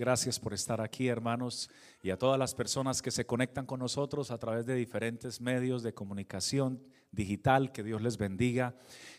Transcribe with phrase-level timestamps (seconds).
[0.00, 1.68] Gracias por estar aquí, hermanos,
[2.02, 5.82] y a todas las personas que se conectan con nosotros a través de diferentes medios
[5.82, 6.80] de comunicación
[7.12, 7.70] digital.
[7.70, 8.74] Que Dios les bendiga.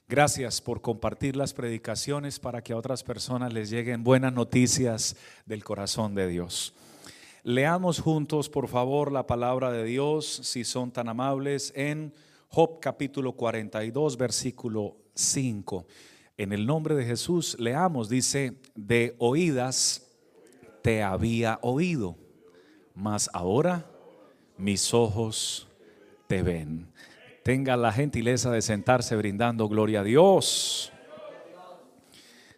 [0.10, 5.16] Gracias por compartir las predicaciones para que a otras personas les lleguen buenas noticias
[5.46, 6.74] del corazón de Dios.
[7.44, 12.12] Leamos juntos, por favor, la palabra de Dios, si son tan amables, en
[12.48, 15.86] Job capítulo 42, versículo 5.
[16.38, 20.08] En el nombre de Jesús, leamos, dice, de oídas
[20.82, 22.16] te había oído,
[22.96, 23.86] mas ahora
[24.58, 25.68] mis ojos
[26.28, 26.92] te ven.
[27.44, 30.92] Tenga la gentileza de sentarse brindando gloria a Dios.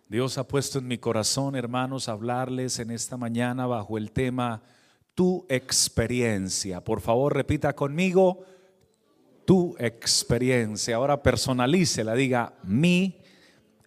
[0.10, 4.62] Dios ha puesto en mi corazón, hermanos, hablarles en esta mañana bajo el tema
[5.16, 6.84] tu experiencia.
[6.84, 8.46] Por favor, repita conmigo
[9.46, 10.98] tu experiencia.
[10.98, 13.22] Ahora personalice, la diga mi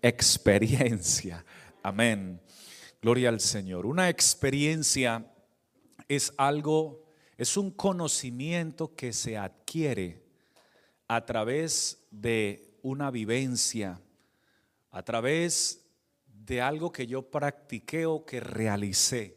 [0.02, 1.44] experiencia.
[1.82, 2.40] Amén.
[3.02, 3.86] Gloria al Señor.
[3.86, 5.30] Una experiencia
[6.08, 7.04] es algo,
[7.36, 10.24] es un conocimiento que se adquiere
[11.06, 14.00] a través de una vivencia,
[14.90, 15.86] a través
[16.26, 19.36] de algo que yo practiqué o que realicé.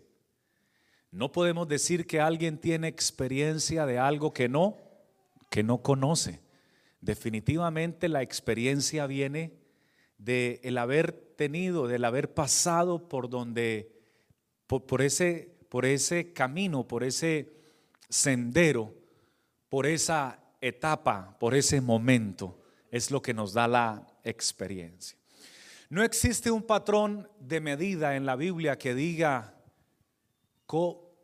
[1.11, 4.77] No podemos decir que alguien tiene experiencia de algo que no,
[5.49, 6.41] que no conoce.
[7.01, 9.53] Definitivamente la experiencia viene
[10.17, 13.97] de el haber tenido, del haber pasado por donde,
[14.67, 17.53] por, ese, por ese camino, por ese
[18.09, 18.93] sendero,
[19.69, 22.59] por esa etapa, por ese momento,
[22.91, 25.17] es lo que nos da la experiencia.
[25.89, 29.55] No existe un patrón de medida en la Biblia que diga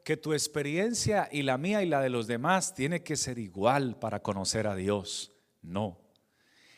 [0.05, 3.99] que tu experiencia y la mía y la de los demás tiene que ser igual
[3.99, 5.33] para conocer a Dios.
[5.61, 5.99] No.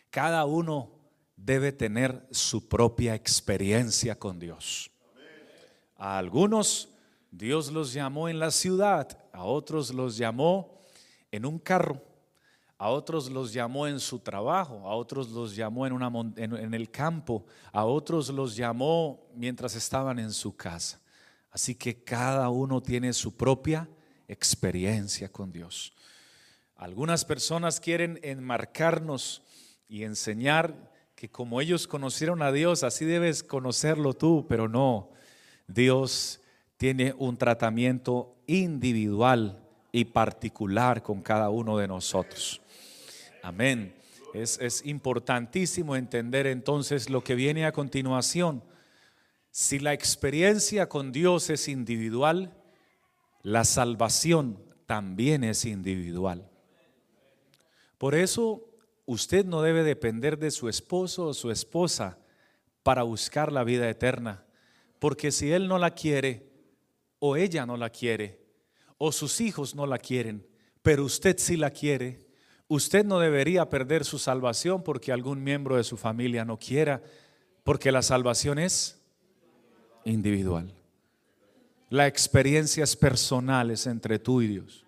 [0.10, 0.97] Cada uno
[1.38, 4.92] debe tener su propia experiencia con Dios.
[5.96, 6.90] A algunos
[7.32, 10.82] Dios los llamó en la ciudad, a otros los llamó
[11.32, 12.02] en un carro,
[12.78, 16.92] a otros los llamó en su trabajo, a otros los llamó en, una, en, el
[16.92, 21.00] campo, a otros los llamó mientras estaban en su casa.
[21.52, 23.90] Así que cada uno tiene su propia
[24.28, 25.94] experiencia con Dios.
[26.76, 29.42] Algunas personas quieren enmarcarnos
[29.88, 35.10] y enseñar que como ellos conocieron a Dios, así debes conocerlo tú, pero no.
[35.66, 36.42] Dios
[36.78, 39.60] tiene un tratamiento individual
[39.92, 42.62] y particular con cada uno de nosotros.
[43.42, 43.96] Amén.
[44.36, 48.64] Es, es, importantísimo entender entonces lo que viene a continuación.
[49.50, 52.54] Si la experiencia con Dios es individual,
[53.42, 56.48] la salvación también es individual.
[57.98, 58.67] Por eso
[59.08, 62.20] usted no debe depender de su esposo o su esposa
[62.84, 64.46] para buscar la vida eterna,
[65.00, 66.52] porque si él no la quiere
[67.20, 68.46] o ella no la quiere
[68.98, 70.46] o sus hijos no la quieren,
[70.82, 72.28] pero usted sí la quiere,
[72.68, 77.02] usted no debería perder su salvación porque algún miembro de su familia no quiera,
[77.64, 79.00] porque la salvación es
[80.04, 80.74] individual.
[81.90, 84.86] La experiencia es personal, es entre tú y Dios.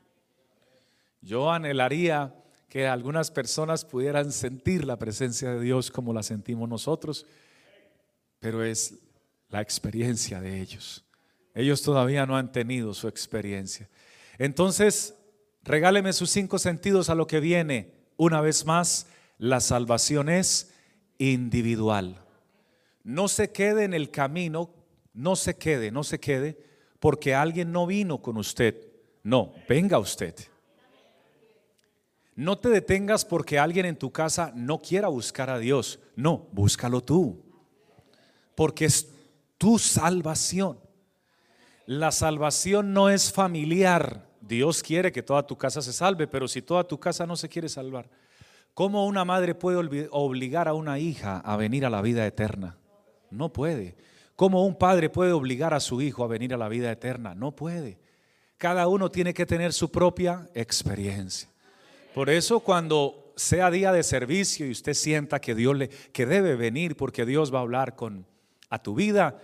[1.21, 2.33] Yo anhelaría
[2.69, 7.25] que algunas personas pudieran sentir la presencia de Dios como la sentimos nosotros,
[8.39, 8.99] pero es
[9.49, 11.03] la experiencia de ellos.
[11.55, 13.89] Ellos todavía no han tenido su experiencia.
[14.37, 15.15] Entonces,
[15.63, 17.91] regáleme sus cinco sentidos a lo que viene.
[18.17, 19.07] Una vez más,
[19.39, 20.71] la salvación es
[21.17, 22.23] individual.
[23.03, 24.73] No se quede en el camino,
[25.13, 26.57] no se quede, no se quede,
[26.99, 28.75] porque alguien no vino con usted.
[29.23, 30.35] No, venga usted.
[32.39, 35.99] No te detengas porque alguien en tu casa no quiera buscar a Dios.
[36.15, 37.43] No, búscalo tú.
[38.55, 39.09] Porque es
[39.57, 40.79] tu salvación.
[41.85, 44.25] La salvación no es familiar.
[44.39, 47.49] Dios quiere que toda tu casa se salve, pero si toda tu casa no se
[47.49, 48.09] quiere salvar,
[48.73, 52.77] ¿cómo una madre puede obligar a una hija a venir a la vida eterna?
[53.29, 53.97] No puede.
[54.37, 57.35] ¿Cómo un padre puede obligar a su hijo a venir a la vida eterna?
[57.35, 57.99] No puede.
[58.57, 61.48] Cada uno tiene que tener su propia experiencia.
[62.19, 66.57] Por eso cuando sea día de servicio y usted sienta que Dios le que debe
[66.57, 68.25] venir porque Dios va a hablar con
[68.69, 69.39] a tu vida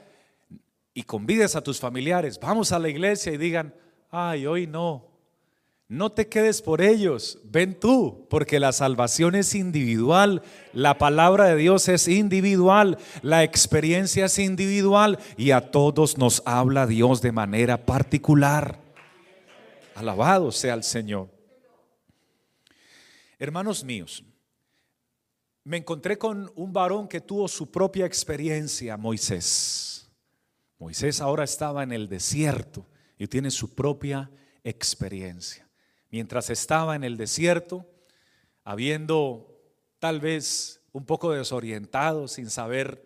[0.94, 3.74] y convides a tus familiares, vamos a la iglesia y digan,
[4.12, 5.08] "Ay, hoy no."
[5.88, 10.42] No te quedes por ellos, ven tú, porque la salvación es individual,
[10.74, 16.88] la palabra de Dios es individual, la experiencia es individual y a todos nos habla
[16.88, 18.82] Dios de manera particular.
[19.96, 21.35] Alabado sea el Señor.
[23.38, 24.24] Hermanos míos,
[25.66, 30.10] me encontré con un varón que tuvo su propia experiencia, Moisés.
[30.78, 32.86] Moisés ahora estaba en el desierto
[33.18, 34.30] y tiene su propia
[34.64, 35.68] experiencia.
[36.12, 37.86] Mientras estaba en el desierto,
[38.64, 39.60] habiendo
[40.00, 43.06] tal vez un poco desorientado, sin saber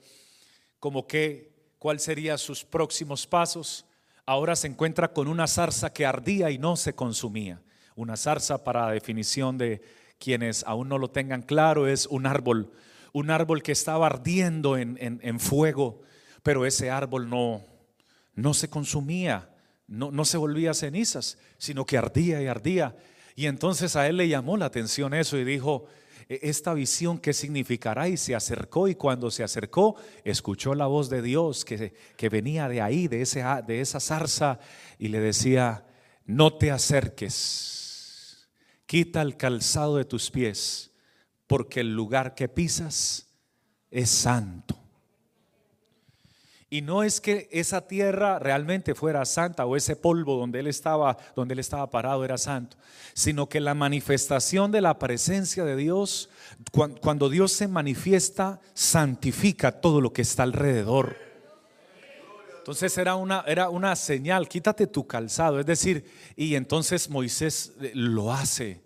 [0.79, 3.85] cómo qué, cuál serían sus próximos pasos,
[4.25, 7.63] ahora se encuentra con una zarza que ardía y no se consumía.
[7.95, 9.81] Una zarza, para definición de
[10.19, 12.71] quienes aún no lo tengan claro, es un árbol,
[13.13, 16.01] un árbol que estaba ardiendo en, en fuego,
[16.43, 17.63] pero ese árbol no,
[18.35, 19.49] no se consumía,
[19.87, 22.95] no, no se volvía cenizas, sino que ardía y ardía.
[23.35, 25.87] Y entonces a él le llamó la atención eso y dijo,
[26.27, 31.09] e, esta visión qué significará y se acercó y cuando se acercó escuchó la voz
[31.09, 34.59] de Dios que, que venía de ahí, de, ese, de esa zarza
[34.97, 35.85] y le decía,
[36.25, 37.78] no te acerques,
[38.89, 40.89] quita el calzado de tus pies,
[41.45, 43.27] porque el lugar que pisas
[43.91, 44.75] es santo.
[46.71, 51.17] Y no es que esa tierra realmente fuera santa o ese polvo donde él estaba,
[51.35, 52.77] donde él estaba parado era santo,
[53.13, 56.29] sino que la manifestación de la presencia de Dios,
[56.71, 61.28] cuando Dios se manifiesta, santifica todo lo que está alrededor.
[62.59, 67.91] Entonces era una, era una señal, quítate tu calzado, es decir, y entonces Moisés eh,
[67.95, 68.81] lo hace.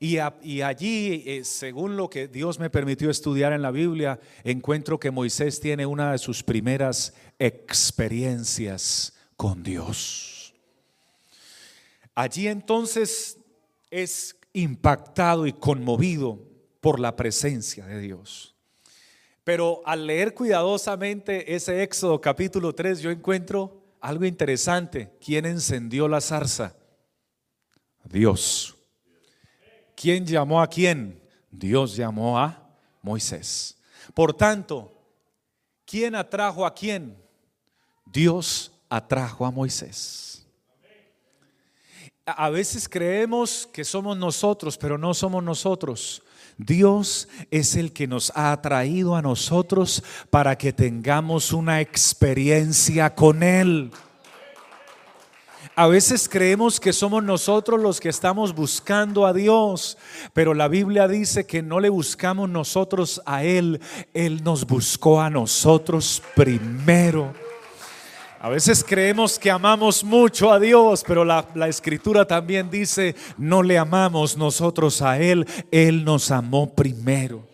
[0.00, 5.10] Y, allí, eh, según lo que Dios me permitió estudiar en la Biblia, encuentro que
[5.10, 10.54] Moisés tiene una de sus primeras experiencias con Dios.
[12.14, 13.38] Allí entonces
[13.90, 16.42] es impactado y conmovido
[16.80, 18.53] por la presencia de Dios.
[19.44, 25.12] Pero al leer cuidadosamente ese Éxodo capítulo 3, yo encuentro algo interesante.
[25.24, 26.74] ¿Quién encendió la zarza?
[28.04, 28.74] Dios.
[29.94, 31.22] ¿Quién llamó a quién?
[31.50, 32.70] Dios llamó a
[33.02, 33.76] Moisés.
[34.14, 34.92] Por tanto,
[35.84, 37.16] ¿quién atrajo a quién?
[38.06, 40.46] Dios atrajo a Moisés.
[42.24, 46.22] A veces creemos que somos nosotros, pero no somos nosotros.
[46.58, 53.42] Dios es el que nos ha atraído a nosotros para que tengamos una experiencia con
[53.42, 53.90] Él.
[55.76, 59.98] A veces creemos que somos nosotros los que estamos buscando a Dios,
[60.32, 63.80] pero la Biblia dice que no le buscamos nosotros a Él,
[64.12, 67.34] Él nos buscó a nosotros primero.
[68.44, 73.62] A veces creemos que amamos mucho a Dios, pero la, la, escritura también dice, no
[73.62, 77.48] le amamos nosotros a Él, Él nos amó primero.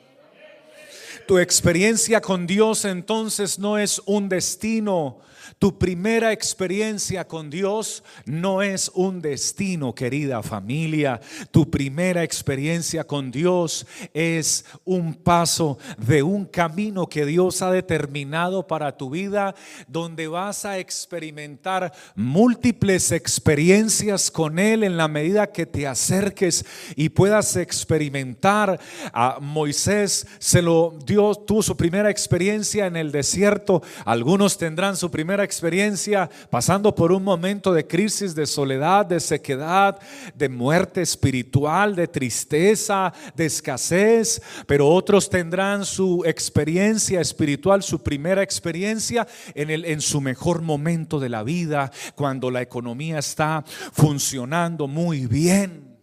[1.28, 5.19] Tu experiencia con Dios entonces no es un destino,
[5.58, 11.20] tu primera experiencia con Dios no es un destino, querida familia.
[11.50, 18.66] Tu primera experiencia con Dios es un paso de un camino que Dios ha determinado
[18.66, 19.54] para tu vida,
[19.88, 26.64] donde vas a experimentar múltiples experiencias con Él en la medida que te acerques
[26.96, 28.81] y puedas experimentar.
[29.12, 33.82] A Moisés se lo dio, tuvo su primera experiencia en el desierto.
[34.04, 40.00] Algunos tendrán su primera experiencia pasando por un momento de crisis, de soledad, de sequedad,
[40.34, 48.42] de muerte espiritual, de tristeza, de escasez, pero otros tendrán su experiencia espiritual, su primera
[48.42, 54.88] experiencia en, el, en su mejor momento de la vida, cuando la economía está funcionando
[54.88, 55.96] muy bien,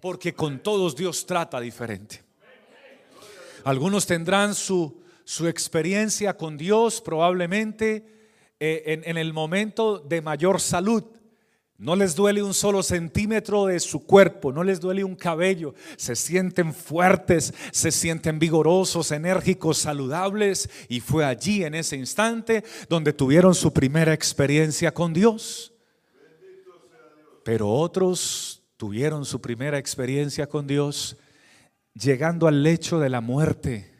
[0.00, 2.22] porque con todos Dios trata diferente.
[3.64, 8.15] Algunos tendrán su, su experiencia con Dios probablemente
[8.58, 11.04] eh, en, el momento de mayor salud.
[11.78, 15.74] No les duele un solo centímetro de su cuerpo, no les duele un cabello.
[15.98, 20.70] Se sienten fuertes, se sienten vigorosos, enérgicos, saludables.
[20.88, 25.74] Y fue allí, en ese instante, donde tuvieron su primera experiencia con Dios.
[27.44, 31.16] Pero otros tuvieron su primera experiencia con Dios
[31.94, 33.90] llegando al lecho de la muerte,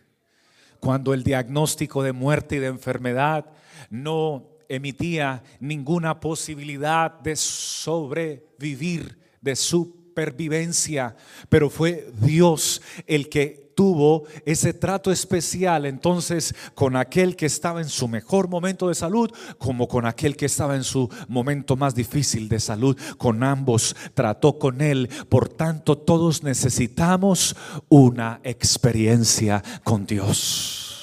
[0.80, 3.46] cuando el diagnóstico de muerte y de enfermedad
[3.90, 11.16] no emitía ninguna posibilidad de sobrevivir, de supervivencia,
[11.48, 17.88] pero fue Dios el que tuvo ese trato especial entonces con aquel que estaba en
[17.90, 22.48] su mejor momento de salud como con aquel que estaba en su momento más difícil
[22.48, 22.98] de salud.
[23.18, 25.10] Con ambos trató con él.
[25.28, 27.54] Por tanto, todos necesitamos
[27.88, 30.95] una experiencia con Dios.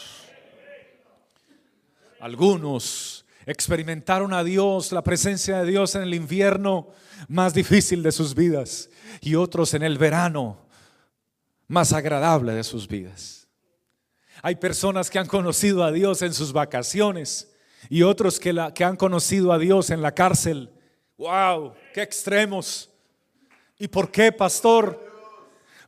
[2.24, 6.88] Algunos experimentaron a Dios, la presencia de Dios en el invierno
[7.28, 8.90] más difícil de sus vidas
[9.20, 10.58] y otros en el verano
[11.68, 13.50] más agradable de sus vidas.
[14.42, 17.54] Hay personas que han conocido a Dios en sus vacaciones
[17.90, 20.72] Y otros que, la, que han conocido a Dios en la cárcel.
[21.18, 21.74] ¡Wow!
[21.94, 22.90] ¡Qué extremos!
[23.78, 24.98] ¿Y por qué, pastor?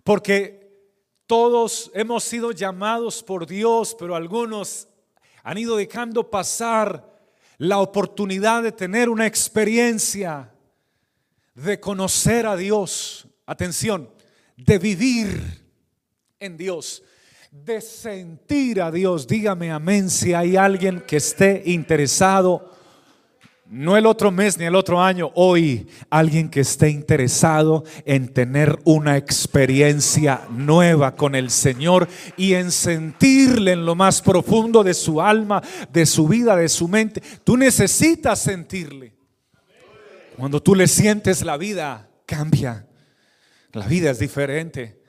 [0.04, 0.70] Porque
[1.28, 4.90] todos hemos sido llamados por Dios, pero algunos
[5.46, 7.08] han ido dejando pasar
[7.60, 10.52] la oportunidad de tener una experiencia,
[11.54, 13.28] de conocer a Dios.
[13.46, 14.10] Atención,
[14.58, 15.64] de vivir
[16.40, 17.04] en Dios,
[17.52, 19.28] de sentir a Dios.
[19.28, 22.75] Dígame amén si hay alguien que esté interesado
[23.68, 28.78] no el otro mes ni el otro año, hoy alguien que esté interesado en tener
[28.84, 32.08] una experiencia nueva con el Señor
[32.38, 36.88] y en sentirle en lo más profundo de su alma, de su vida, de su
[36.88, 37.22] mente.
[37.44, 39.16] Tú necesitas sentirle.
[40.38, 42.86] Cuando tú le sientes la vida, cambia.
[43.72, 45.02] La vida es diferente.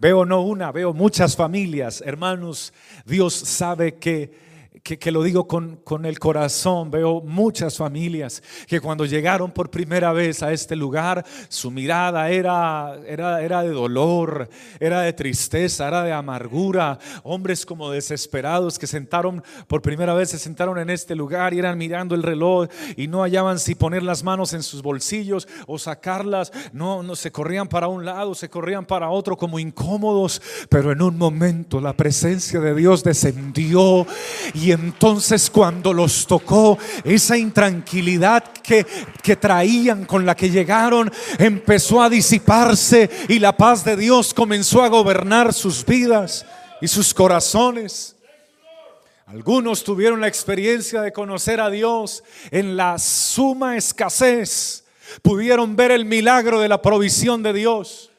[0.00, 2.72] Veo no una, veo muchas familias, hermanos.
[3.06, 4.43] Dios sabe que
[4.84, 10.12] que, lo digo con, con, el corazón, veo muchas familias que cuando llegaron por primera
[10.12, 14.46] vez a este lugar, su mirada era, era, era de dolor,
[14.78, 16.98] era de tristeza, era de amargura.
[17.22, 21.78] Hombres como desesperados que sentaron por primera vez, se sentaron en este lugar y eran
[21.78, 26.52] mirando el reloj y no hallaban si poner las manos en sus bolsillos o sacarlas.
[26.74, 31.00] No, no se corrían para un lado, se corrían para otro como incómodos, pero en
[31.00, 34.06] un momento la presencia de Dios descendió
[34.52, 38.86] y entonces cuando los tocó, esa intranquilidad que,
[39.22, 44.82] que traían con la que llegaron empezó a disiparse y la paz de Dios comenzó
[44.82, 46.46] a gobernar sus vidas
[46.80, 48.16] y sus corazones.
[49.26, 54.84] Algunos tuvieron la experiencia de conocer a Dios en la suma escasez.
[55.22, 58.10] Pudieron ver el milagro de la provisión de Dios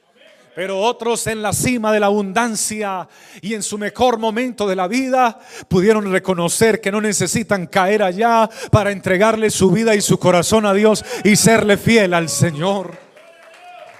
[0.56, 3.10] pero otros en la cima de la abundancia
[3.42, 8.50] y en su mejor momento de la vida pudieron reconocer que no necesitan caer allá
[8.72, 12.98] para entregarle su vida y su corazón a Dios y serle fiel al Señor.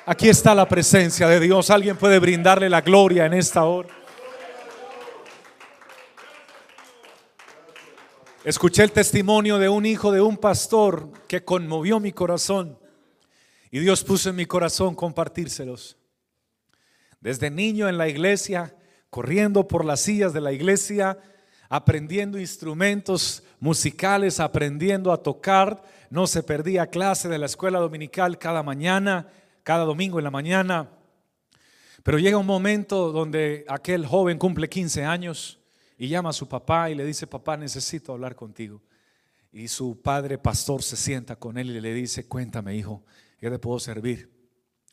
[0.06, 1.70] Aquí está la presencia de Dios.
[1.70, 3.90] Alguien puede brindarle la gloria en esta hora.
[8.46, 12.78] Escuché el testimonio de un hijo de un pastor que conmovió mi corazón
[13.72, 15.98] y Dios puso en mi corazón compartírselos.
[17.26, 18.76] Desde niño en la iglesia,
[19.10, 21.18] corriendo por las sillas de la iglesia,
[21.70, 25.82] aprendiendo instrumentos musicales, aprendiendo a tocar.
[26.12, 29.28] No se perdía clase de la escuela dominical cada mañana,
[29.64, 30.92] cada domingo en la mañana.
[32.04, 35.58] Pero llega un momento donde aquel joven cumple 15 años
[35.98, 38.84] y llama a su papá y le dice, papá, necesito hablar contigo.
[39.52, 43.04] Y su padre pastor se sienta con él y le dice, cuéntame hijo,
[43.40, 44.30] ¿qué te puedo servir?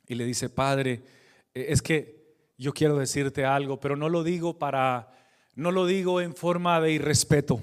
[0.09, 1.03] Y le dice, padre,
[1.55, 2.22] eh, es que
[2.63, 5.11] yo quiero decirte algo, pero no lo digo para,
[5.57, 7.61] no lo digo en forma de irrespeto,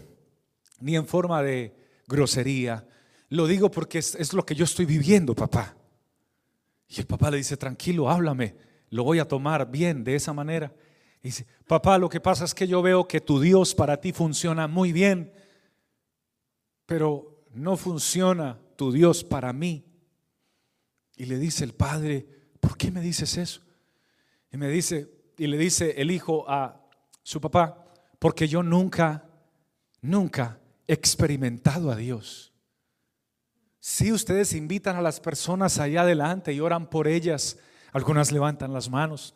[0.81, 1.73] ni en forma de
[2.05, 2.85] grosería.
[3.29, 5.73] Lo digo porque es, lo que yo estoy viviendo, papá.
[6.89, 8.55] Y el papá le dice, tranquilo, háblame,
[8.89, 10.73] lo voy a tomar bien de esa manera.
[11.23, 14.11] Y dice, papá, lo que pasa es que yo veo que tu Dios para ti
[14.11, 15.31] funciona muy bien,
[16.85, 19.85] pero no funciona tu Dios para mí.
[21.15, 22.27] Y le dice el padre,
[22.59, 23.61] ¿por qué me dices eso?
[24.51, 26.81] Y me dice, y le dice el hijo a
[27.23, 27.85] su papá,
[28.17, 29.29] porque yo nunca,
[30.01, 32.51] nunca he experimentado a Dios.
[33.79, 37.57] Si ustedes invitan a las personas allá adelante y oran por ellas,
[37.93, 39.35] algunas levantan las manos,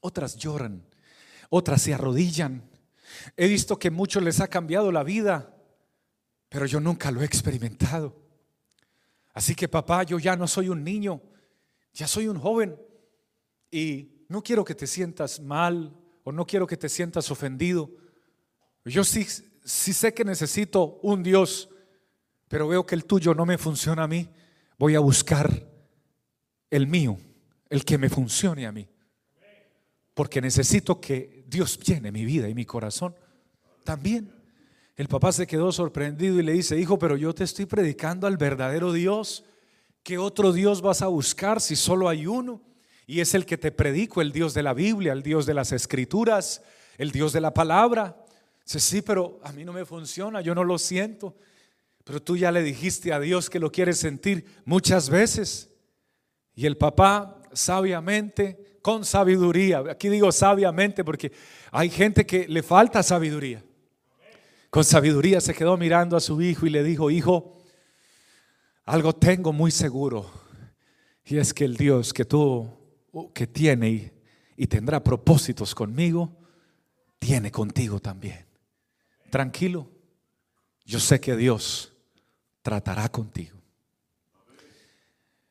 [0.00, 0.86] otras lloran,
[1.50, 2.70] otras se arrodillan.
[3.36, 5.54] He visto que muchos les ha cambiado la vida,
[6.48, 8.16] pero yo nunca lo he experimentado.
[9.32, 11.20] Así que papá, yo ya no soy un niño,
[11.92, 12.78] ya soy un joven
[13.70, 17.88] y no quiero que te sientas mal o no quiero que te sientas ofendido.
[18.84, 19.24] Yo sí,
[19.62, 21.70] sé que necesito un Dios,
[22.48, 24.28] pero veo que el tuyo no me funciona a mí.
[24.76, 25.48] Voy a buscar
[26.68, 27.16] el mío,
[27.70, 28.88] el que me funcione a mí.
[30.14, 33.14] Porque necesito que Dios llene mi vida y mi corazón
[33.84, 34.34] también.
[34.96, 38.36] El papá se quedó sorprendido y le dice, hijo, pero yo te estoy predicando al
[38.36, 39.44] verdadero Dios.
[40.02, 42.73] ¿Qué otro Dios vas a buscar si solo hay uno?
[43.06, 45.72] Y es el que te predico, el Dios de la Biblia, el Dios de las
[45.72, 46.62] escrituras,
[46.96, 48.16] el Dios de la palabra.
[48.64, 51.36] Dice, sí, pero a mí no me funciona, yo no lo siento.
[52.04, 55.70] Pero tú ya le dijiste a Dios que lo quieres sentir muchas veces.
[56.54, 61.32] Y el papá sabiamente, con sabiduría, aquí digo sabiamente porque
[61.70, 63.62] hay gente que le falta sabiduría.
[64.70, 67.58] Con sabiduría se quedó mirando a su hijo y le dijo, hijo,
[68.84, 70.30] algo tengo muy seguro.
[71.24, 72.68] Y es que el Dios que tú
[73.32, 74.12] que tiene
[74.56, 76.36] y, tendrá propósitos conmigo,
[77.18, 78.46] tiene contigo también.
[79.30, 79.88] Tranquilo,
[80.84, 81.92] yo sé que Dios
[82.62, 83.58] tratará contigo.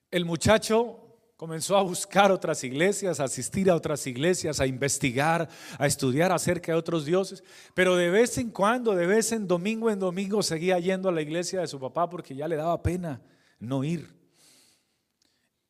[0.09, 0.99] El muchacho
[1.35, 6.71] comenzó a buscar otras iglesias, a asistir a otras iglesias, a investigar, a estudiar acerca
[6.71, 7.43] de otros dioses,
[7.73, 11.21] pero de vez en cuando, de vez en domingo en domingo seguía yendo a la
[11.21, 13.21] iglesia de su papá porque ya le daba pena
[13.59, 14.22] no ir.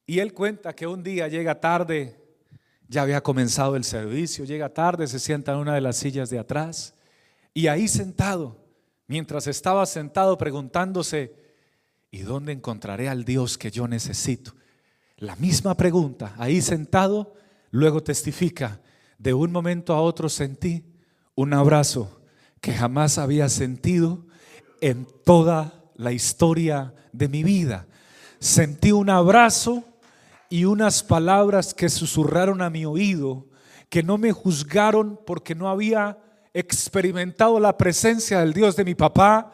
[0.05, 2.19] Y él cuenta que un día llega tarde,
[2.87, 6.39] ya había comenzado el servicio, llega tarde, se sienta en una de las sillas de
[6.39, 6.93] atrás
[7.53, 8.57] y ahí sentado,
[9.07, 11.35] mientras estaba sentado preguntándose,
[12.11, 14.53] ¿y dónde encontraré al Dios que yo necesito?
[15.17, 17.35] La misma pregunta, ahí sentado,
[17.71, 18.81] luego testifica,
[19.17, 20.83] de un momento a otro sentí
[21.35, 22.21] un abrazo
[22.59, 24.25] que jamás había sentido
[24.81, 27.87] en toda la historia de mi vida.
[28.39, 29.92] Sentí un abrazo
[30.53, 33.47] y unas palabras que susurraron a mi oído,
[33.89, 36.19] que no me juzgaron porque no había
[36.53, 39.51] experimentado la presencia del Dios de mi papá,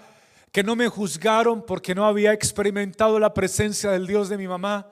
[0.51, 4.91] que no me juzgaron porque no había experimentado la presencia del Dios de mi mamá,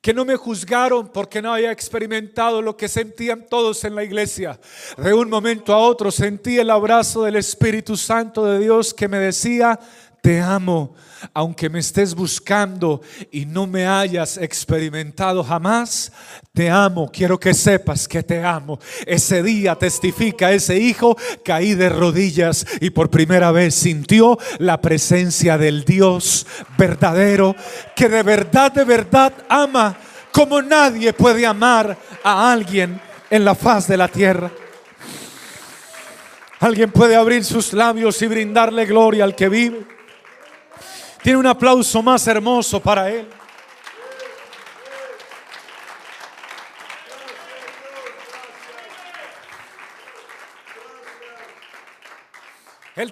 [0.00, 4.58] que no me juzgaron porque no había experimentado lo que sentían todos en la iglesia.
[4.98, 9.18] De un momento a otro sentí el abrazo del Espíritu Santo de Dios que me
[9.18, 9.78] decía,
[10.24, 10.94] te amo,
[11.34, 16.10] aunque me estés buscando y no me hayas experimentado jamás,
[16.54, 18.78] te amo, quiero que sepas que te amo.
[19.04, 21.14] Ese día testifica ese hijo,
[21.44, 26.46] caí de rodillas y por primera vez sintió la presencia del Dios
[26.78, 27.54] verdadero,
[27.94, 29.94] que de verdad, de verdad ama
[30.32, 34.50] como nadie puede amar a alguien en la faz de la tierra.
[36.60, 39.94] Alguien puede abrir sus labios y brindarle gloria al que vive.
[41.24, 43.26] Tiene un aplauso más hermoso para Él.
[52.94, 53.10] Él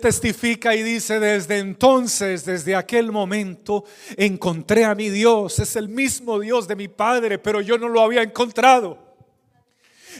[0.00, 3.84] testifica, y dice, desde entonces, desde aquel momento,
[4.16, 5.58] encontré a mi Dios.
[5.58, 9.16] Es el mismo Dios de mi Padre, pero yo no lo había encontrado.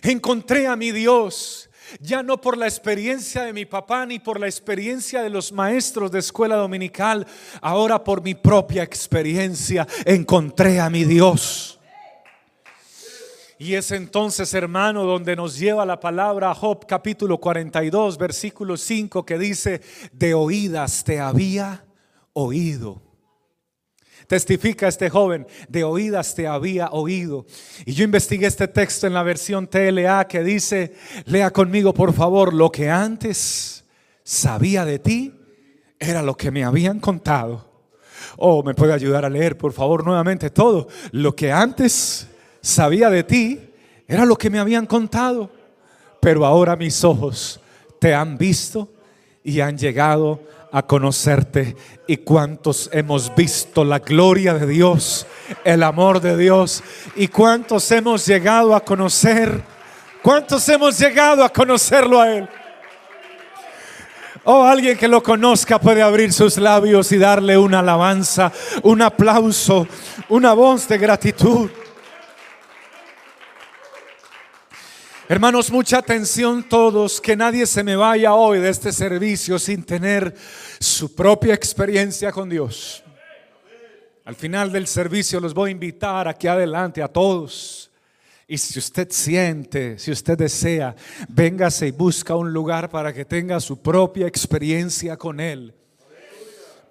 [0.02, 1.70] Encontré a mi Dios
[2.01, 6.11] ya no por la experiencia de mi papá ni por la experiencia de los maestros
[6.11, 7.27] de escuela dominical,
[7.61, 11.79] ahora por mi propia experiencia encontré a mi Dios.
[13.59, 19.38] Y es entonces, hermano, donde nos lleva la palabra Job capítulo 42, versículo 5, que
[19.38, 19.81] dice,
[20.12, 21.85] de oídas te había
[22.33, 23.03] oído
[24.26, 27.46] Testifica este joven, de oídas te había oído.
[27.84, 30.94] Y yo investigué este texto en la versión TLA que dice,
[31.26, 33.84] lea conmigo por favor, lo que antes
[34.22, 35.34] sabía de ti
[35.98, 37.66] era lo que me habían contado.
[38.37, 40.88] Oh, me puede ayudar a leer por favor nuevamente todo.
[41.12, 42.26] Lo que antes
[42.60, 43.60] sabía de ti
[44.08, 45.50] era lo que me habían contado.
[46.20, 47.60] Pero ahora mis ojos
[47.98, 48.88] te han visto
[49.42, 50.40] y han llegado
[50.74, 51.76] a conocerte
[52.08, 55.24] y cuántos hemos visto la gloria de Dios,
[55.62, 56.82] el amor de Dios
[57.14, 59.62] y cuántos hemos llegado a conocer,
[60.20, 62.48] cuántos hemos llegado a conocerlo a Él.
[64.42, 68.50] Oh, alguien que lo conozca puede abrir sus labios y darle una alabanza,
[68.82, 69.87] un aplauso,
[70.28, 71.70] una voz de gratitud.
[75.35, 80.33] Hermanos, mucha atención todos, que nadie se me vaya hoy de este servicio sin tener
[80.79, 83.03] su propia experiencia con Dios.
[84.25, 87.90] Al final del servicio los voy a invitar aquí adelante a todos.
[88.47, 90.94] Y si usted siente, si usted desea,
[91.29, 95.75] véngase y busca un lugar para que tenga su propia experiencia con Él.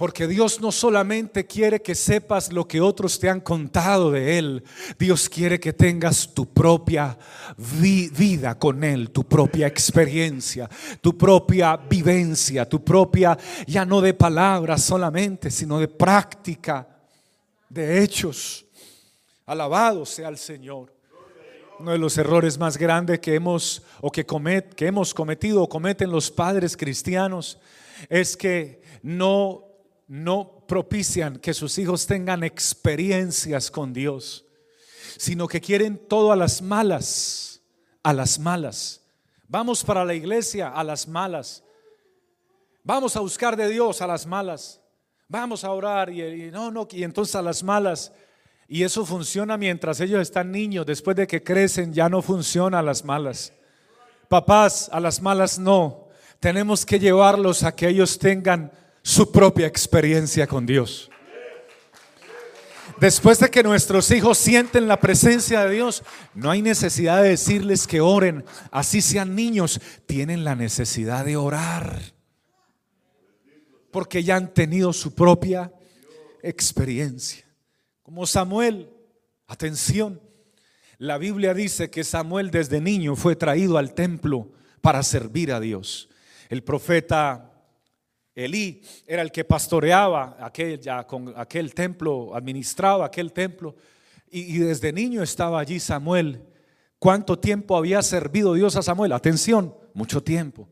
[0.03, 4.61] Porque Dios no solamente quiere que sepas lo que otros te han contado de Él,
[4.99, 7.17] Dios quiere que tengas tu propia
[7.57, 14.83] vida con Él, tu propia experiencia, tu propia vivencia, tu propia, ya no de palabras
[14.83, 16.85] solamente, sino de práctica,
[17.69, 18.65] de hechos.
[19.45, 20.93] Alabado sea el Señor.
[21.79, 24.25] Uno de los errores más grandes que hemos o que,
[24.79, 27.57] hemos cometido o cometen los padres cristianos
[28.09, 29.62] es que no
[30.07, 34.45] no propician que sus hijos tengan experiencias con Dios,
[35.17, 37.61] sino que quieren todo a las malas,
[38.03, 39.01] a las malas.
[39.47, 41.63] Vamos para la iglesia a las malas.
[42.83, 44.81] Vamos a buscar de Dios a las malas.
[45.27, 48.11] Vamos a orar y, no, no, y entonces a las malas.
[48.67, 50.85] Y eso funciona mientras ellos están niños.
[50.85, 53.53] Después de que crecen ya no funciona a las malas.
[54.27, 56.07] Papás, a las malas no.
[56.39, 58.71] Tenemos que llevarlos a que ellos tengan
[59.03, 61.09] su propia experiencia con Dios.
[62.99, 67.85] Después de que nuestros hijos sienten la presencia de Dios, no hay necesidad de decirles
[67.85, 72.01] que oren, así sean niños, tienen la necesidad de orar.
[73.91, 75.71] porque ya han tenido su propia
[76.41, 77.45] experiencia.
[78.01, 78.89] Como Samuel,
[79.45, 80.19] atención,
[80.97, 86.09] la Biblia dice que Samuel desde niño fue traído al templo para servir a Dios.
[86.49, 87.52] El profeta
[88.35, 93.75] Elí era el que pastoreaba aquel, ya, con aquel templo, administraba aquel templo.
[94.29, 96.41] Y, desde niño estaba allí Samuel.
[96.97, 99.11] ¿Cuánto tiempo había servido Dios a Samuel?
[99.11, 100.67] Atención, mucho tiempo.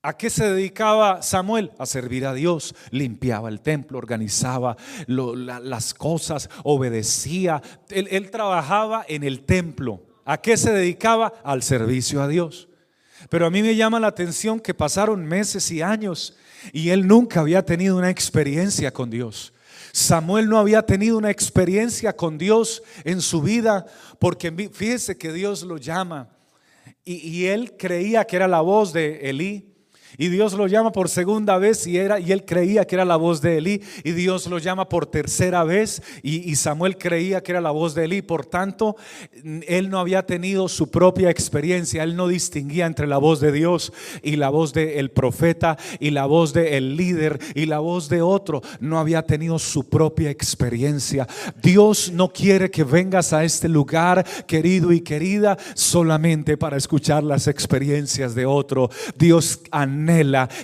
[0.00, 1.72] ¿A qué se dedicaba Samuel?
[1.78, 2.74] A servir a Dios.
[2.90, 7.60] Limpiaba el templo, organizaba las cosas, obedecía.
[7.90, 10.06] Él trabajaba en el templo.
[10.24, 11.34] ¿A qué se dedicaba?
[11.44, 12.68] Al servicio a Dios.
[13.28, 16.36] Pero a mí me llama la atención que pasaron meses y años
[16.72, 19.52] y él nunca había tenido una experiencia con Dios.
[19.92, 23.86] Samuel no había tenido una experiencia con Dios en su vida
[24.18, 26.28] porque fíjese que Dios lo llama
[27.04, 29.74] y, y él creía que era la voz de Elí.
[30.16, 33.16] Y Dios lo llama por segunda vez y, era, y él creía que era la
[33.16, 33.82] voz de Elí.
[34.04, 38.04] Y Dios lo llama por tercera vez y, Samuel creía que era la voz de
[38.04, 38.22] Elí.
[38.22, 38.96] Por tanto,
[39.66, 42.02] él no había tenido su propia experiencia.
[42.02, 43.92] Él no distinguía entre la voz de Dios
[44.22, 48.62] y la voz del profeta y la voz del líder y la voz de otro.
[48.80, 51.28] No había tenido su propia experiencia.
[51.62, 57.46] Dios no quiere que vengas a este lugar, querido y querida, solamente para escuchar las
[57.46, 58.90] experiencias de otro.
[59.16, 59.97] Dios anhela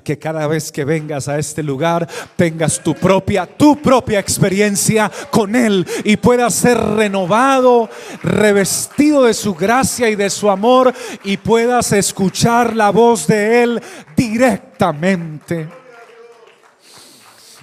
[0.03, 5.57] que cada vez que vengas a este lugar tengas tu propia, tu propia experiencia con
[5.57, 7.89] Él y puedas ser renovado,
[8.23, 10.93] revestido de su gracia y de su amor
[11.25, 13.83] y puedas escuchar la voz de Él
[14.17, 15.69] directamente.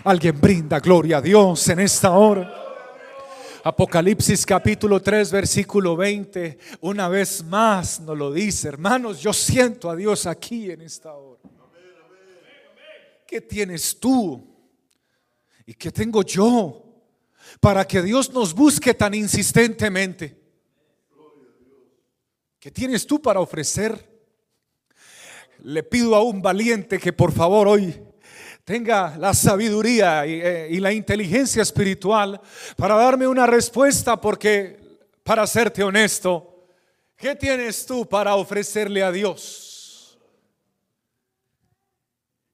[0.04, 2.62] Alguien brinda gloria a Dios en esta hora.
[3.64, 9.96] Apocalipsis capítulo 3 versículo 20, una vez más nos lo dice, hermanos, yo siento a
[9.96, 11.40] Dios aquí en esta hora.
[13.32, 14.46] ¿Qué tienes tú?
[15.66, 16.84] ¿Y qué tengo yo?
[17.62, 20.38] Para que Dios nos busque tan insistentemente.
[22.60, 24.06] ¿Qué tienes tú para ofrecer?
[25.60, 27.98] Le pido a un valiente que por favor hoy
[28.66, 32.42] tenga la sabiduría y, eh, y, la inteligencia espiritual
[32.76, 34.78] para darme una respuesta porque,
[35.24, 36.68] para serte honesto,
[37.16, 39.61] ¿qué tienes tú para ofrecerle a Dios?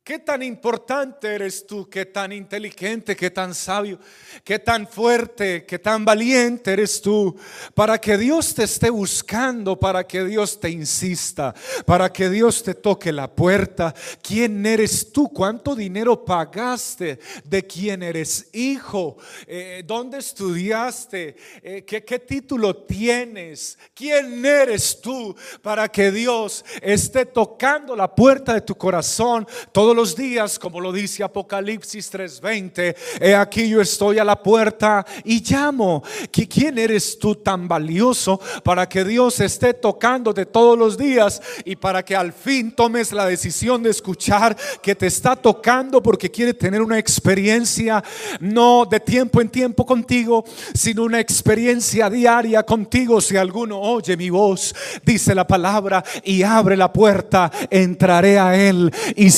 [0.08, 1.90] ¿Qué tan importante eres tú?
[1.90, 3.14] ¿Qué tan inteligente?
[3.14, 4.00] ¿Qué tan sabio?
[4.42, 5.66] ¿Qué tan fuerte?
[5.66, 7.36] ¿Qué tan valiente eres tú?
[7.74, 11.54] Para que Dios te esté buscando, para que Dios te insista,
[11.86, 13.94] para que Dios te toque la puerta.
[14.22, 15.28] ¿Quién eres tú?
[15.28, 17.20] ¿Cuánto dinero pagaste?
[17.44, 19.18] ¿De quién eres hijo?
[19.46, 21.36] Eh, ¿Dónde estudiaste?
[21.62, 23.78] Eh, ¿qué, ¿Qué título tienes?
[23.94, 25.36] ¿Quién eres tú?
[25.62, 29.46] Para que Dios esté tocando la puerta de tu corazón.
[29.74, 35.04] Todo los días, como lo dice Apocalipsis 3:20, he aquí yo estoy a la puerta
[35.24, 36.04] y llamo.
[36.32, 42.06] ¿Quién eres tú tan valioso para que Dios esté tocándote todos los días y para
[42.06, 46.84] que al fin tomes la decisión de escuchar que te está tocando porque quiere tener
[46.84, 48.04] una experiencia
[48.40, 53.20] no de tiempo en tiempo contigo, sino una experiencia diaria contigo?
[53.20, 58.94] Si alguno oye mi voz, dice la palabra y abre la puerta, entraré a él
[59.16, 59.32] y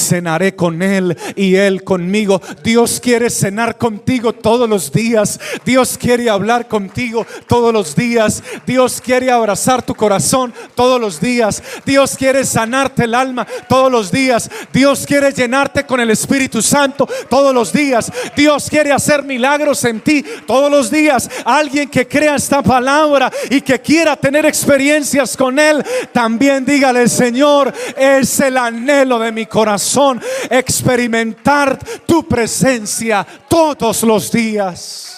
[0.55, 2.41] con Él y Él conmigo.
[2.63, 5.39] Dios quiere cenar contigo todos los días.
[5.65, 8.43] Dios quiere hablar contigo todos los días.
[8.65, 11.61] Dios quiere abrazar tu corazón todos los días.
[11.85, 14.49] Dios quiere sanarte el alma todos los días.
[14.71, 18.11] Dios quiere llenarte con el Espíritu Santo todos los días.
[18.35, 21.29] Dios quiere hacer milagros en ti todos los días.
[21.45, 27.73] Alguien que crea esta palabra y que quiera tener experiencias con Él, también dígale, Señor,
[27.97, 35.15] es el anhelo de mi corazón experimentar tu presencia todos los días.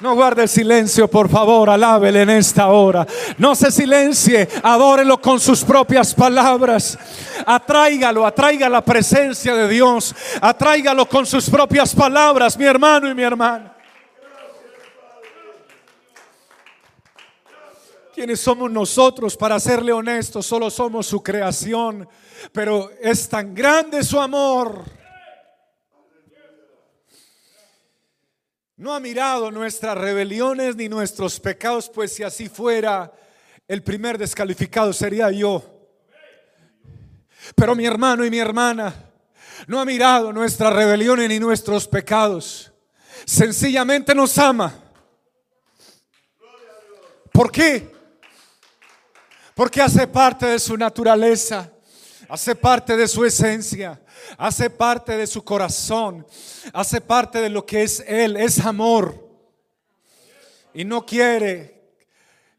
[0.00, 3.04] No guarde silencio, por favor, alábele en esta hora.
[3.36, 6.96] No se silencie, adórelo con sus propias palabras.
[7.44, 10.14] Atráigalo, atraiga la presencia de Dios.
[10.40, 13.72] Atráigalo con sus propias palabras, mi hermano y mi hermana.
[18.18, 20.44] ¿Quiénes somos nosotros para serle honestos?
[20.44, 22.08] Solo somos su creación
[22.50, 24.82] pero es tan grande su amor.
[28.76, 33.12] No ha mirado nuestras rebeliones ni nuestros pecados, pues si así fuera,
[33.68, 35.62] el primer descalificado sería yo.
[37.54, 39.12] Pero mi hermano y mi hermana
[39.68, 42.72] no ha mirado nuestras rebeliones ni nuestros pecados.
[43.24, 44.74] Sencillamente nos ama.
[47.30, 47.97] ¿Por qué?
[49.58, 51.72] Porque hace parte de su naturaleza
[52.28, 54.00] hace parte de su esencia,
[54.36, 56.24] hace parte de su corazón,
[56.72, 59.28] hace parte de lo que es Él, es amor.
[60.72, 61.90] Y no quiere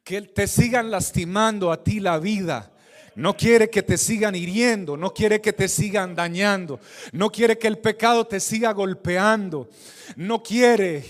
[0.03, 2.69] que te sigan lastimando a ti la vida.
[3.15, 6.81] No quiere que te sigan hiriendo, no quiere que te sigan dañando,
[7.13, 9.69] no quiere que el pecado te siga golpeando,
[10.17, 11.05] no quiere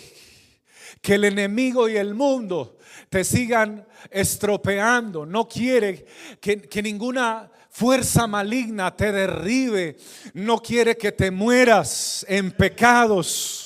[1.02, 2.78] que el enemigo y el mundo
[3.10, 6.06] te sigan estropeando, no quiere
[6.40, 9.98] que, que ninguna fuerza maligna te derribe,
[10.34, 13.66] no quiere que te mueras en pecados.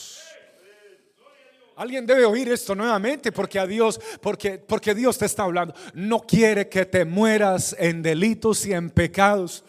[1.76, 5.74] Alguien debe oír esto nuevamente porque a Dios, porque, porque Dios te está hablando.
[5.94, 9.64] No quiere que te mueras en delitos y en pecados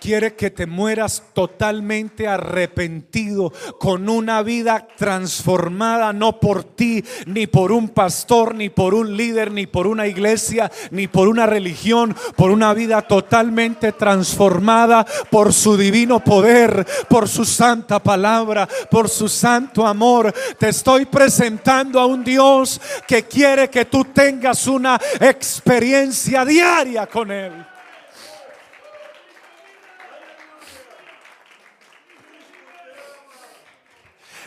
[0.00, 7.70] quiere que te mueras totalmente arrepentido, con una vida transformada, no por ti, ni por
[7.70, 12.50] un pastor, ni por un líder, ni por una iglesia, ni por una religión, por
[12.50, 19.86] una vida totalmente transformada por su divino poder, por su santa palabra, por su santo
[19.86, 20.32] amor.
[20.58, 27.30] Te estoy presentando a un Dios que quiere que tú tengas una experiencia diaria con
[27.30, 27.69] Él.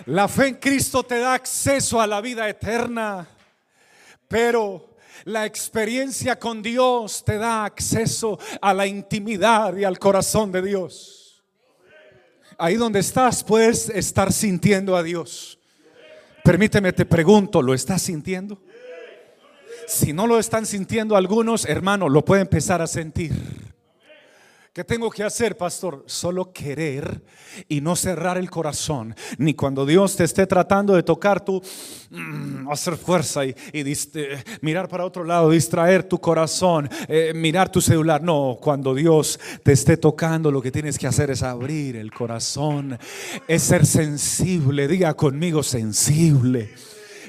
[0.05, 3.27] La fe en Cristo te da acceso a la vida eterna,
[4.27, 10.61] pero la experiencia con Dios te da acceso a la intimidad y al corazón de
[10.61, 11.43] Dios.
[12.57, 15.57] Ahí donde estás puedes estar sintiendo a Dios.
[16.43, 18.61] Permíteme, te pregunto, ¿lo estás sintiendo?
[19.87, 23.33] Si no lo están sintiendo algunos, hermano, lo puede empezar a sentir.
[24.73, 26.03] ¿Qué tengo que hacer, pastor?
[26.07, 27.21] Solo querer
[27.69, 29.15] y no cerrar el corazón.
[29.37, 31.61] Ni cuando Dios te esté tratando de tocar, tú
[32.09, 33.53] mm, hacer fuerza y,
[34.61, 38.23] mirar para otro lado, distraer tu corazón, eh, mirar tu celular.
[38.23, 42.97] No, cuando Dios te esté tocando, lo que tienes que hacer es abrir el corazón,
[43.47, 44.87] es ser sensible.
[44.87, 46.73] Diga conmigo, sensible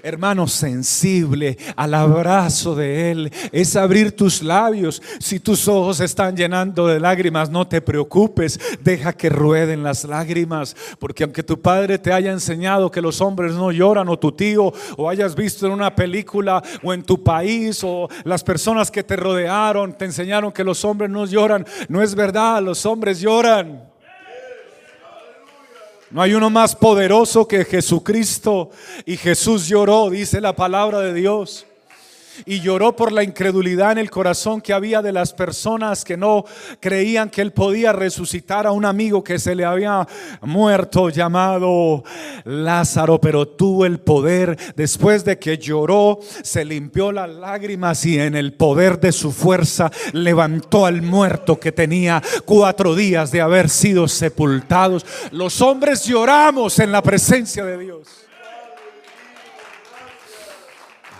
[0.05, 3.33] hermano, sensible al abrazo de Él.
[3.51, 5.03] Es abrir tus labios.
[5.19, 8.61] Si tus ojos están llenando de lágrimas, no te preocupes.
[8.81, 10.77] Deja que rueden las lágrimas.
[10.99, 14.73] Porque aunque tu padre te haya enseñado que los hombres no lloran, o tu tío,
[14.99, 19.17] o hayas visto en una película, o en tu país, o las personas que te
[19.17, 23.93] rodearon te enseñaron que los hombres no lloran, no es verdad, los hombres lloran.
[26.14, 28.70] No hay uno más poderoso que Jesucristo.
[29.05, 31.66] Y Jesús lloró, dice la palabra de Dios
[32.44, 36.44] y lloró por la incredulidad en el corazón que había de las personas que no
[36.81, 40.07] creían que él podía resucitar a un amigo que se le había
[40.42, 42.05] muerto llamado
[42.44, 48.35] Lázaro, pero tuvo el poder después de que lloró, se limpió las lágrimas y en
[48.35, 54.09] el poder de su fuerza levantó al muerto que tenía cuatro días de haber sido
[54.09, 55.05] sepultados.
[55.31, 58.09] Los hombres lloramos en la presencia de Dios.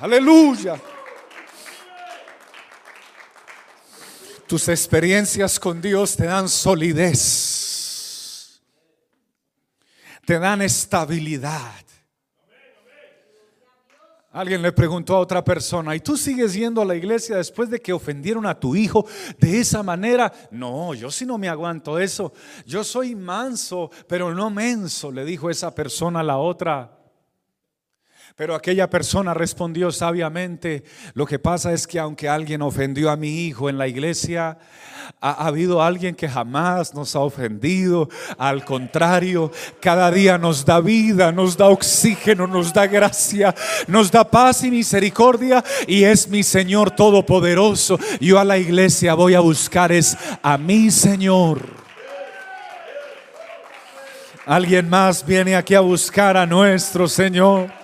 [0.01, 0.77] Aleluya.
[4.55, 7.21] Tus experiencias con Dios te dan solidez,
[10.25, 11.73] te dan estabilidad.
[14.31, 17.81] Alguien le preguntó a otra persona, ¿y tú sigues yendo a la iglesia después de
[17.81, 19.05] que ofendieron a tu hijo
[19.41, 20.33] de esa manera?
[20.53, 22.33] No, yo sí no me aguanto eso.
[22.65, 27.04] Yo soy manso, pero no menso, le dijo esa persona a la otra.
[28.37, 33.47] Pero aquella persona respondió sabiamente, lo que pasa es que aunque alguien ofendió a mi
[33.47, 34.59] hijo en la iglesia,
[35.21, 38.09] ha, habido alguien que jamás nos ha ofendido.
[38.37, 43.55] Al contrario, cada día nos da vida, nos da oxígeno, nos da gracia,
[43.87, 48.01] nos da paz y misericordia y es mi Señor Todopoderoso.
[48.21, 51.61] Yo a la iglesia voy a buscar es a mi Señor.
[54.45, 57.84] Alguien más viene aquí a buscar a nuestro Señor.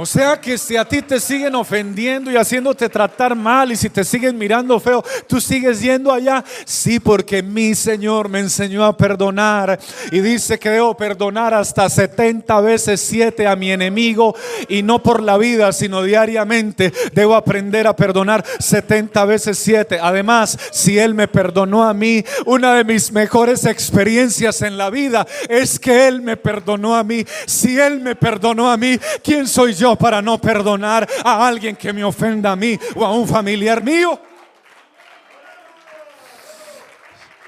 [0.00, 3.90] O sea que si a ti te siguen ofendiendo y haciéndote tratar mal y si
[3.90, 6.44] te siguen mirando feo, tú sigues yendo allá.
[6.64, 9.76] Sí, porque mi Señor me enseñó a perdonar
[10.12, 14.36] y dice que debo perdonar hasta 70 veces 7 a mi enemigo
[14.68, 16.92] y no por la vida, sino diariamente.
[17.12, 19.98] Debo aprender a perdonar 70 veces 7.
[20.00, 25.26] Además, si Él me perdonó a mí, una de mis mejores experiencias en la vida
[25.48, 27.24] es que Él me perdonó a mí.
[27.46, 29.87] Si Él me perdonó a mí, ¿quién soy yo?
[29.96, 34.20] Para no perdonar a alguien que me ofenda a mí o a un familiar mío?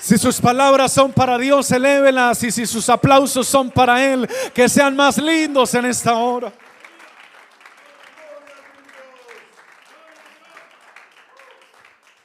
[0.01, 2.43] Si sus palabras son para Dios, elévelas.
[2.43, 6.51] Y si sus aplausos son para Él, que sean más lindos en esta hora.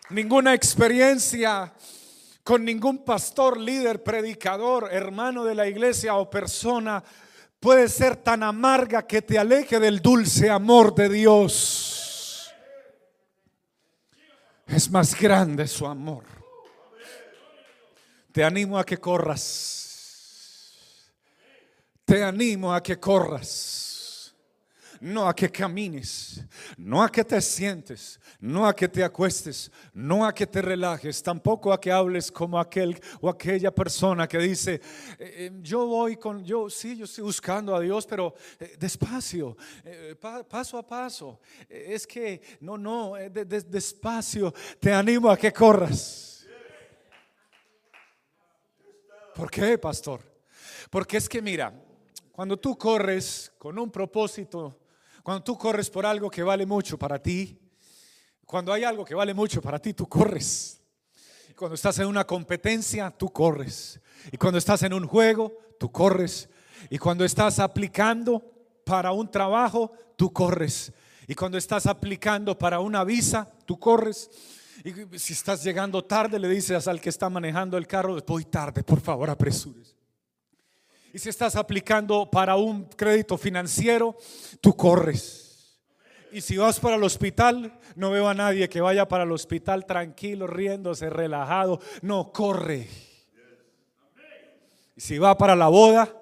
[0.09, 1.73] Ninguna experiencia
[2.45, 7.03] con ningún pastor, líder, predicador, hermano de la iglesia o persona
[7.65, 12.53] puede ser tan amarga que te aleje del dulce amor de Dios.
[14.67, 16.25] Es más grande su amor.
[18.31, 20.75] Te animo a que corras.
[22.05, 23.74] Te animo a que corras
[25.01, 26.43] no a que camines,
[26.77, 31.21] no a que te sientes, no a que te acuestes, no a que te relajes,
[31.21, 34.81] tampoco a que hables como aquel o aquella persona que dice, eh,
[35.19, 39.57] eh, yo voy con, yo sí, yo estoy buscando a Dios, pero eh, despacio,
[40.49, 41.39] paso a paso.
[41.69, 46.45] es que, no, no, despacio, te animo a que corras.
[49.35, 50.21] ¿Por qué, pastor?
[50.89, 51.73] Porque es que mira,
[52.31, 54.77] cuando tú corres con un propósito,
[55.25, 57.59] cuando tú corres por algo que vale mucho para ti,
[58.45, 60.79] cuando hay algo que vale mucho para ti, tú corres.
[61.55, 63.99] Cuando estás en una competencia, tú corres.
[64.31, 66.47] Y cuando estás en un juego, tú corres.
[66.91, 68.39] Y cuando estás aplicando
[68.85, 70.93] para un trabajo, tú corres.
[71.27, 74.29] Y cuando estás aplicando para una visa, tú corres.
[74.83, 78.83] Y si estás llegando tarde, le dices al que está manejando el carro, voy tarde,
[78.83, 79.94] por favor, apresures.
[81.15, 84.17] Y si estás aplicando para un crédito financiero,
[84.59, 85.79] tú corres.
[86.33, 89.85] Y si vas para el hospital, no veo a nadie que vaya para el hospital
[89.85, 91.79] tranquilo, riéndose, relajado.
[92.01, 92.89] No, corre.
[94.97, 96.13] Y si va para la boda,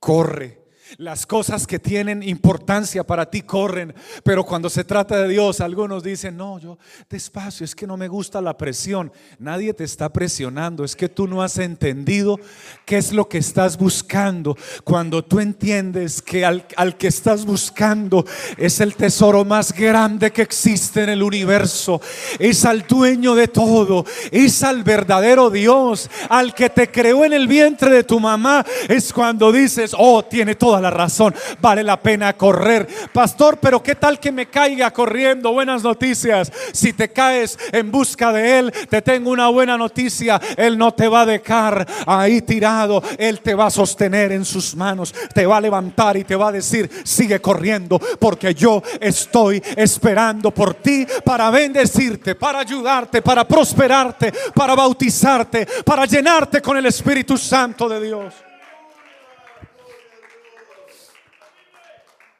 [0.00, 0.59] corre.
[0.96, 6.02] Las cosas que tienen importancia para ti corren, pero cuando se trata de Dios, algunos
[6.02, 9.12] dicen, no, yo despacio, es que no me gusta la presión.
[9.38, 12.38] Nadie te está presionando, es que tú no has entendido
[12.84, 14.56] qué es lo que estás buscando.
[14.84, 18.24] Cuando tú entiendes que al, al que estás buscando
[18.56, 22.00] es el tesoro más grande que existe en el universo,
[22.38, 27.46] es al dueño de todo, es al verdadero Dios, al que te creó en el
[27.46, 31.34] vientre de tu mamá, es cuando dices, oh, tiene toda la razón.
[31.60, 32.86] Vale la pena correr.
[33.12, 35.52] Pastor, pero ¿qué tal que me caiga corriendo?
[35.52, 36.52] Buenas noticias.
[36.72, 40.40] Si te caes en busca de Él, te tengo una buena noticia.
[40.56, 43.02] Él no te va a dejar ahí tirado.
[43.18, 45.14] Él te va a sostener en sus manos.
[45.34, 50.50] Te va a levantar y te va a decir, sigue corriendo porque yo estoy esperando
[50.50, 57.36] por ti para bendecirte, para ayudarte, para prosperarte, para bautizarte, para llenarte con el Espíritu
[57.36, 58.49] Santo de Dios.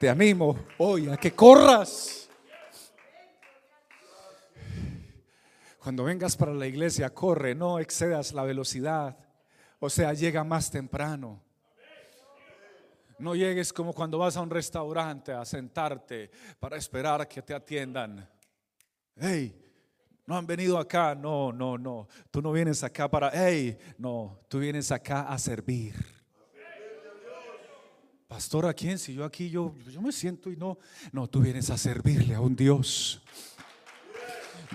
[0.00, 2.26] Te animo hoy a que corras.
[5.78, 9.18] Cuando vengas para la iglesia, corre, no excedas la velocidad.
[9.78, 11.42] O sea, llega más temprano.
[13.18, 17.52] No llegues como cuando vas a un restaurante a sentarte para esperar a que te
[17.52, 18.26] atiendan.
[19.16, 19.54] Hey,
[20.24, 21.14] no han venido acá.
[21.14, 22.08] No, no, no.
[22.30, 26.19] Tú no vienes acá para, hey, no, tú vienes acá a servir.
[28.30, 28.96] Pastor, ¿a quién?
[28.96, 30.78] Si yo aquí, yo, yo me siento y no.
[31.10, 33.20] No, tú vienes a servirle a un Dios.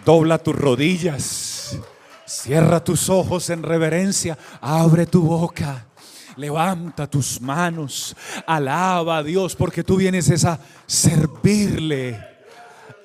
[0.04, 1.80] Dobla tus rodillas.
[2.26, 4.38] Cierra tus ojos en reverencia.
[4.60, 5.88] Abre tu boca.
[6.36, 8.14] Levanta tus manos.
[8.46, 12.20] Alaba a Dios porque tú vienes a servirle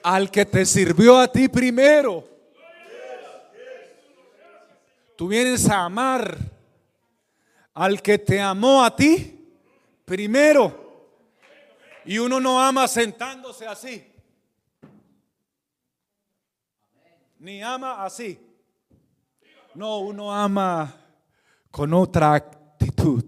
[0.02, 2.24] al que te sirvió a ti primero.
[5.16, 6.36] Tú vienes a amar
[7.72, 9.36] al que te amó a ti
[10.10, 10.90] primero.
[12.04, 14.12] Y uno no ama sentándose así.
[17.38, 18.36] Ni ama así.
[19.72, 20.92] No, uno ama
[21.70, 23.24] con otra actitud.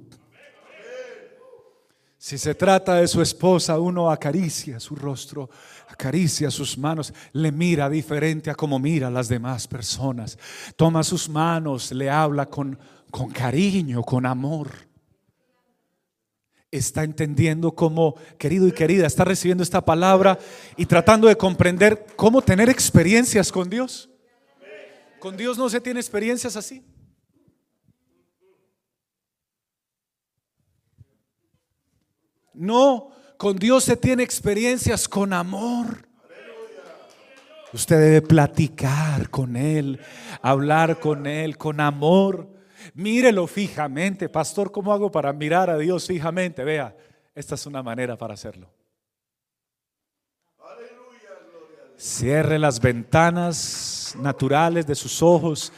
[2.19, 5.51] Si se trata de su esposa, uno acaricia su rostro,
[5.89, 10.37] acaricia sus manos, le mira diferente a como mira a las demás personas.
[10.75, 12.77] Toma sus manos, le habla con,
[13.09, 14.92] con cariño, con amor
[16.73, 20.39] está entendiendo cómo, querido y querida, está recibiendo esta palabra
[20.77, 24.09] y tratando de comprender cómo tener experiencias con Dios.
[25.21, 26.83] Con Dios no se tiene experiencias así.
[32.55, 36.09] No, con Dios se tiene experiencias con amor.
[37.75, 40.01] Usted debe platicar con Él,
[40.41, 42.49] hablar con Él con amor.
[42.95, 46.65] Mírelo fijamente, pastor, ¿cómo hago para mirar a Dios fijamente?
[46.65, 46.97] Vea,
[47.35, 48.69] esta es una manera para hacerlo.
[51.97, 55.73] Cierre las ventanas naturales de sus ojos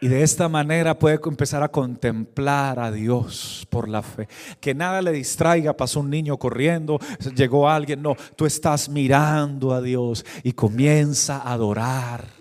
[0.00, 4.28] y de esta manera puede empezar a contemplar a Dios por la fe.
[4.60, 6.98] Que nada le distraiga, pasó un niño corriendo,
[7.34, 12.37] llegó alguien, no, tú estás mirando a Dios y comienza a adorar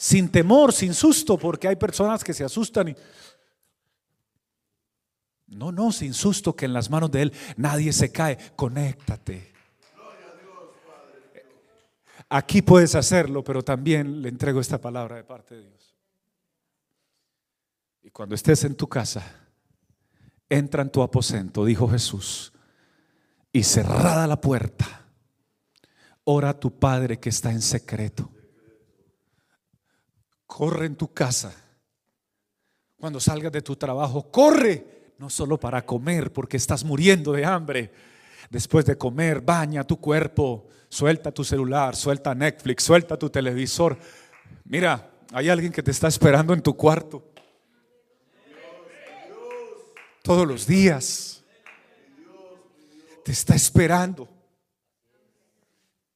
[0.00, 2.96] sin temor, sin susto, porque hay personas que se asustan y...
[5.48, 8.38] No, no, sin susto que en las manos de Él nadie se cae.
[8.56, 9.52] Conéctate.
[12.30, 15.94] Aquí puedes hacerlo, pero también le entrego esta palabra de parte de Dios.
[18.02, 19.22] Y cuando estés en tu casa,
[20.48, 22.54] entra en tu aposento, dijo Jesús,
[23.52, 25.04] y cerrada la puerta,
[26.24, 28.30] ora a tu Padre que está en secreto.
[30.50, 31.54] Corre en tu casa.
[32.98, 37.92] Cuando salgas de tu trabajo, corre, no solo para comer, porque estás muriendo de hambre.
[38.50, 43.96] Después de comer, baña tu cuerpo, suelta tu celular, suelta Netflix, suelta tu televisor.
[44.64, 47.30] Mira, hay alguien que te está esperando en tu cuarto.
[50.20, 51.44] Todos los días.
[53.24, 54.28] Te está esperando.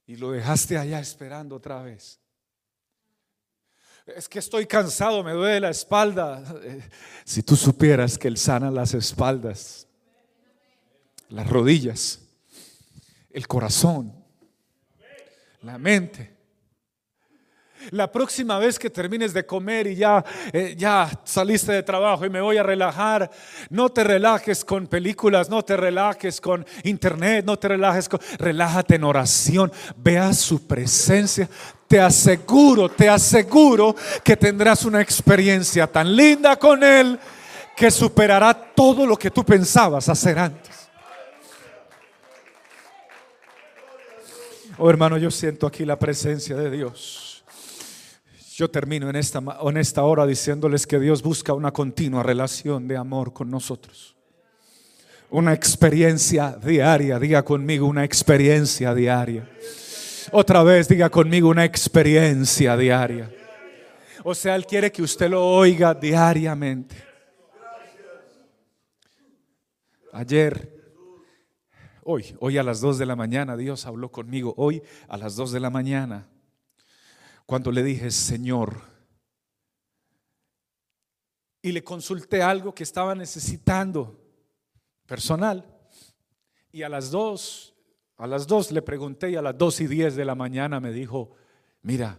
[0.08, 2.23] Y lo dejaste allá esperando otra vez.
[4.06, 6.42] Es que estoy cansado, me duele la espalda.
[7.24, 9.86] Si tú supieras que Él sana las espaldas,
[11.30, 12.20] las rodillas,
[13.30, 14.14] el corazón,
[15.62, 16.34] la mente.
[17.90, 22.30] La próxima vez que termines de comer y ya, eh, ya saliste de trabajo y
[22.30, 23.30] me voy a relajar,
[23.68, 28.20] no te relajes con películas, no te relajes con internet, no te relajes con...
[28.38, 31.48] Relájate en oración, vea su presencia.
[31.94, 37.16] Te aseguro, te aseguro que tendrás una experiencia tan linda con Él
[37.76, 40.88] que superará todo lo que tú pensabas hacer antes.
[44.76, 47.44] Oh hermano, yo siento aquí la presencia de Dios.
[48.56, 52.96] Yo termino en esta, en esta hora diciéndoles que Dios busca una continua relación de
[52.96, 54.16] amor con nosotros.
[55.30, 59.48] Una experiencia diaria, diga conmigo, una experiencia diaria.
[60.32, 63.30] Otra vez, diga conmigo, una experiencia diaria.
[64.22, 66.96] O sea, Él quiere que usted lo oiga diariamente.
[70.12, 70.74] Ayer
[72.06, 74.52] Hoy, hoy a las 2 de la mañana Dios habló conmigo.
[74.58, 76.28] Hoy a las 2 de la mañana.
[77.46, 78.82] Cuando le dije, Señor,
[81.62, 84.20] y le consulté algo que estaba necesitando
[85.06, 85.64] personal.
[86.72, 87.73] Y a las 2,
[88.16, 90.92] a las 2 le pregunté y a las 2 y 10 de la mañana me
[90.92, 91.32] dijo,
[91.82, 92.18] mira,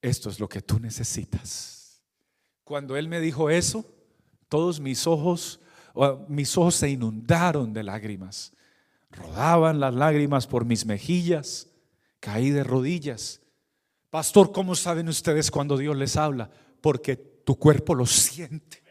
[0.00, 2.02] esto es lo que tú necesitas.
[2.62, 3.84] Cuando él me dijo eso,
[4.48, 5.60] todos mis ojos,
[6.28, 8.52] mis ojos se inundaron de lágrimas.
[9.10, 11.68] Rodaban las lágrimas por mis mejillas,
[12.20, 13.40] caí de rodillas.
[14.10, 16.50] Pastor, ¿cómo saben ustedes cuando Dios les habla?
[16.80, 18.82] Porque tu cuerpo lo siente.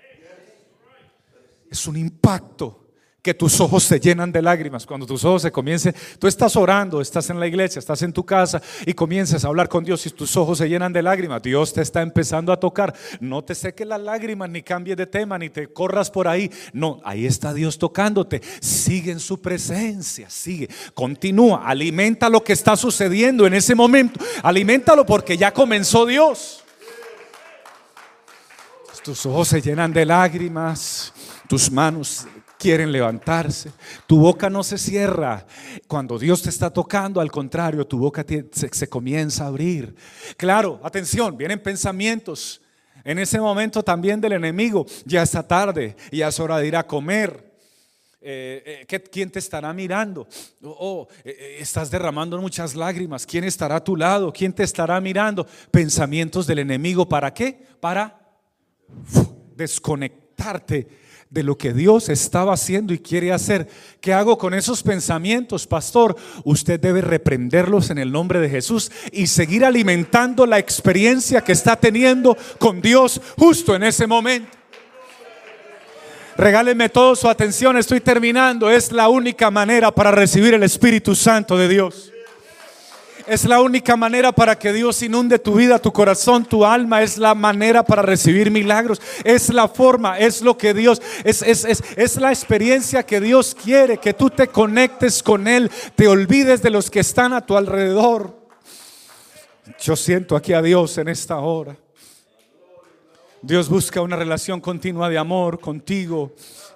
[1.69, 2.82] Es un impacto
[3.23, 4.85] que tus ojos se llenan de lágrimas.
[4.85, 8.25] Cuando tus ojos se comiencen, tú estás orando, estás en la iglesia, estás en tu
[8.25, 11.41] casa y comienzas a hablar con Dios y tus ojos se llenan de lágrimas.
[11.41, 12.93] Dios te está empezando a tocar.
[13.21, 16.51] No te seque las lágrimas, ni cambies de tema, ni te corras por ahí.
[16.73, 18.41] No, ahí está Dios tocándote.
[18.59, 24.19] Sigue en su presencia, sigue, continúa, alimenta lo que está sucediendo en ese momento.
[24.43, 26.61] Aliméntalo porque ya comenzó Dios.
[29.01, 31.13] Tus ojos se llenan de lágrimas,
[31.47, 32.25] tus manos
[32.63, 33.73] quieren levantarse.
[34.07, 35.45] Tu boca no se cierra.
[35.85, 39.93] Cuando Dios te está tocando, al contrario, tu boca se, comienza a abrir.
[40.37, 42.61] Claro, atención, vienen pensamientos.
[43.03, 46.87] En ese momento también del enemigo, ya está tarde, ya es hora de ir a
[46.87, 47.51] comer.
[48.21, 50.25] Eh, eh, ¿Quién te estará mirando?
[50.63, 53.25] Oh, eh, estás derramando muchas lágrimas.
[53.25, 54.31] ¿Quién estará a tu lado?
[54.31, 55.45] ¿Quién te estará mirando?
[55.69, 57.09] Pensamientos del enemigo.
[57.09, 57.61] ¿Para qué?
[57.81, 58.21] Para
[59.53, 61.02] desconectarte
[61.33, 63.67] de lo que Dios estaba haciendo y quiere hacer.
[63.99, 66.15] ¿Qué hago con esos pensamientos, pastor?
[66.43, 71.75] Usted debe reprenderlos en el nombre de Jesús y seguir alimentando la experiencia que está
[71.75, 74.55] teniendo con Dios justo en ese momento.
[76.37, 78.69] Regáleme toda su atención, estoy terminando.
[78.69, 82.12] Es la única manera para recibir el Espíritu Santo de Dios.
[83.25, 87.01] Es la única manera para que Dios inunde tu vida, tu corazón, tu alma.
[87.01, 89.01] Es la manera para recibir milagros.
[89.23, 93.55] Es la forma, es lo que Dios, es, es, es, es la experiencia que Dios
[93.55, 97.55] quiere, que tú te conectes con Él, te olvides de los que están a tu
[97.55, 98.35] alrededor.
[99.79, 101.77] Yo siento aquí a Dios en esta hora.
[103.43, 106.33] Dios busca una relación continua de amor contigo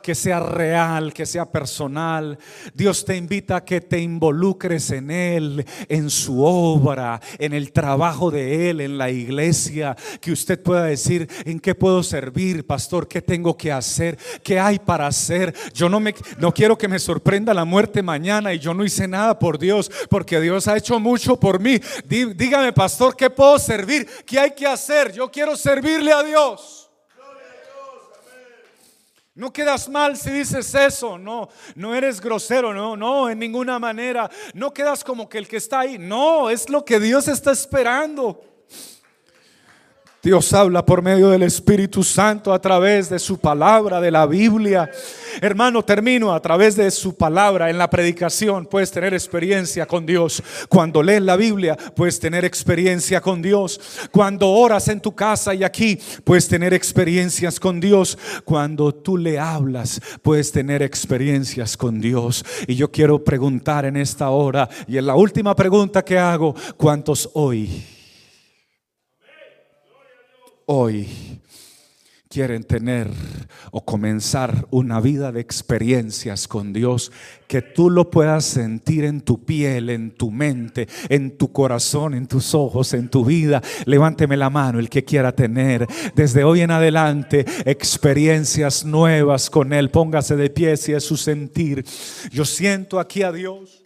[0.08, 2.38] que sea real, que sea personal.
[2.74, 8.32] Dios te invita a que te involucres en Él, en su obra, en el trabajo
[8.32, 13.08] de Él, en la iglesia, que usted pueda decir, ¿en qué puedo servir, pastor?
[13.08, 14.18] ¿Qué tengo que hacer?
[14.44, 15.54] ¿Qué hay para hacer?
[15.74, 19.08] Yo no me no quiero que me sorprenda la muerte mañana y yo no hice
[19.08, 21.80] nada por Dios, porque Dios ha hecho mucho por mí.
[22.06, 24.08] Dígame, pastor, ¿qué puedo servir?
[24.26, 25.12] ¿Qué hay que hacer?
[25.12, 26.57] Yo quiero servirle a Dios.
[29.38, 34.32] No quedas mal si dices eso, no, no eres grosero, no, no, en ninguna manera.
[34.56, 38.42] No quedas como que el que está ahí, no, es lo que Dios está esperando.
[40.28, 44.92] Dios habla por medio del Espíritu Santo a través de su palabra, de la Biblia.
[45.40, 48.66] Hermano, termino a través de su palabra en la predicación.
[48.66, 50.44] Puedes tener experiencia con Dios.
[50.68, 53.80] Cuando lees la Biblia, puedes tener experiencia con Dios.
[54.12, 58.18] Cuando oras en tu casa y aquí, puedes tener experiencias con Dios.
[58.44, 62.44] Cuando tú le hablas, puedes tener experiencias con Dios.
[62.68, 67.30] Y yo quiero preguntar en esta hora, y en la última pregunta que hago, ¿cuántos
[67.32, 67.97] hoy?
[70.68, 71.08] Hoy
[72.30, 73.10] quieren tener
[73.72, 77.12] o comenzar una vida de experiencias con Dios,
[77.48, 82.28] que tú lo puedas sentir en tu piel, en tu mente, en tu corazón, en
[82.28, 83.62] tus ojos, en tu vida.
[83.86, 89.90] Levánteme la mano el que quiera tener desde hoy en adelante experiencias nuevas con Él.
[89.90, 91.86] Póngase de pie si es su sentir.
[92.30, 93.86] Yo siento aquí a Dios.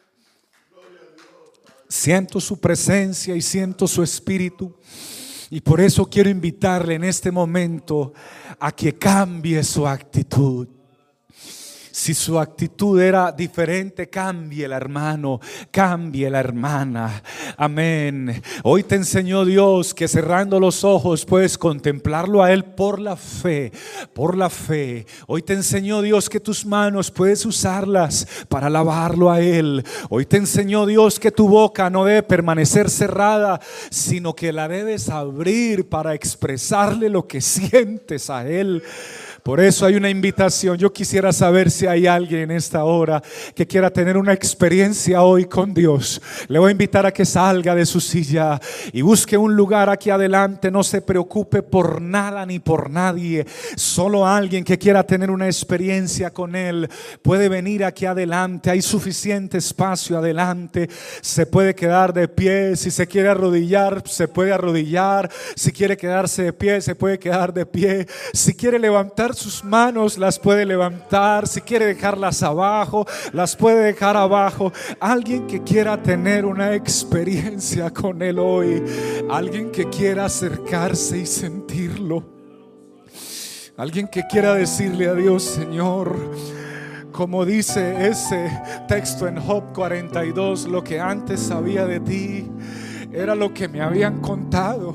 [1.88, 4.76] Siento su presencia y siento su espíritu.
[5.54, 8.14] Y por eso quiero invitarle en este momento
[8.58, 10.66] a que cambie su actitud.
[11.92, 17.22] Si su actitud era diferente, cambie el hermano, cambie la hermana.
[17.58, 18.42] Amén.
[18.64, 23.74] Hoy te enseñó Dios que cerrando los ojos puedes contemplarlo a Él por la fe,
[24.14, 25.06] por la fe.
[25.28, 29.84] Hoy te enseñó Dios que tus manos puedes usarlas para alabarlo a Él.
[30.10, 35.10] Hoy te enseñó Dios que tu boca no debe permanecer cerrada, sino que la debes
[35.10, 38.82] abrir para expresarle lo que sientes a Él.
[39.44, 40.78] Por eso hay una invitación.
[40.78, 43.24] Yo quisiera saber si hay alguien en esta hora
[43.56, 46.22] que quiera tener una experiencia hoy con Dios.
[46.48, 48.60] Le voy a invitar a que salga de su silla
[48.94, 50.70] y busque un lugar aquí adelante.
[50.70, 53.48] No se preocupe por nada ni por nadie.
[53.76, 56.88] Solo alguien que quiera tener una experiencia con Él
[57.24, 58.70] puede venir aquí adelante.
[58.70, 60.88] Hay suficiente espacio adelante.
[61.22, 62.76] Se puede quedar de pie.
[62.76, 65.32] Si se quiere arrodillar, se puede arrodillar.
[65.56, 68.06] Si quiere quedarse de pie, se puede quedar de pie.
[68.34, 71.48] Si quiere levantar sus manos, las puede levantar.
[71.48, 74.72] Si quiere dejarlas abajo, las puede dejar abajo.
[75.00, 78.84] Alguien que quiera tener una experiencia con Él hoy.
[79.30, 82.24] Alguien que quiera acercarse y sentirlo.
[83.78, 86.16] Alguien que quiera decirle a Dios, Señor,
[87.12, 88.52] como dice ese
[88.88, 92.48] texto en Job 42, lo que antes sabía de ti
[93.12, 94.94] era lo que me habían contado,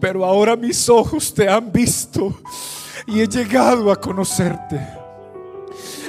[0.00, 2.40] pero ahora mis ojos te han visto
[3.06, 4.80] y he llegado a conocerte.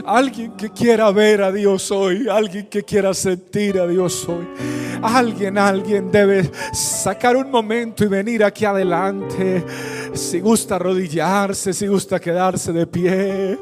[0.06, 4.48] Alguien que quiera ver a Dios hoy, alguien que quiera sentir a Dios hoy.
[5.02, 9.64] Alguien, alguien debe sacar un momento y venir aquí adelante.
[10.14, 13.60] Si gusta arrodillarse, si gusta quedarse de pie.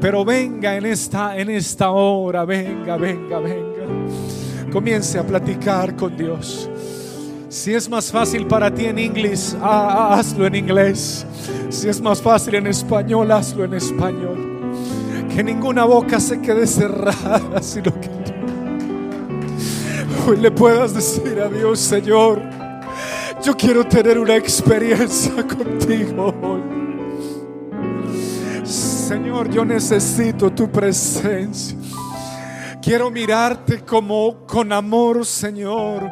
[0.00, 3.84] Pero venga en esta, en esta hora, venga, venga, venga.
[4.72, 6.68] Comience a platicar con Dios.
[7.54, 11.24] Si es más fácil para ti en inglés, hazlo en inglés.
[11.68, 14.72] Si es más fácil en español, hazlo en español.
[15.32, 18.10] Que ninguna boca se quede cerrada, sino que
[20.28, 22.42] hoy le puedas decir a Dios, Señor,
[23.40, 26.60] yo quiero tener una experiencia contigo hoy.
[28.64, 31.83] Señor, yo necesito tu presencia.
[32.84, 36.10] Quiero mirarte como con amor, Señor.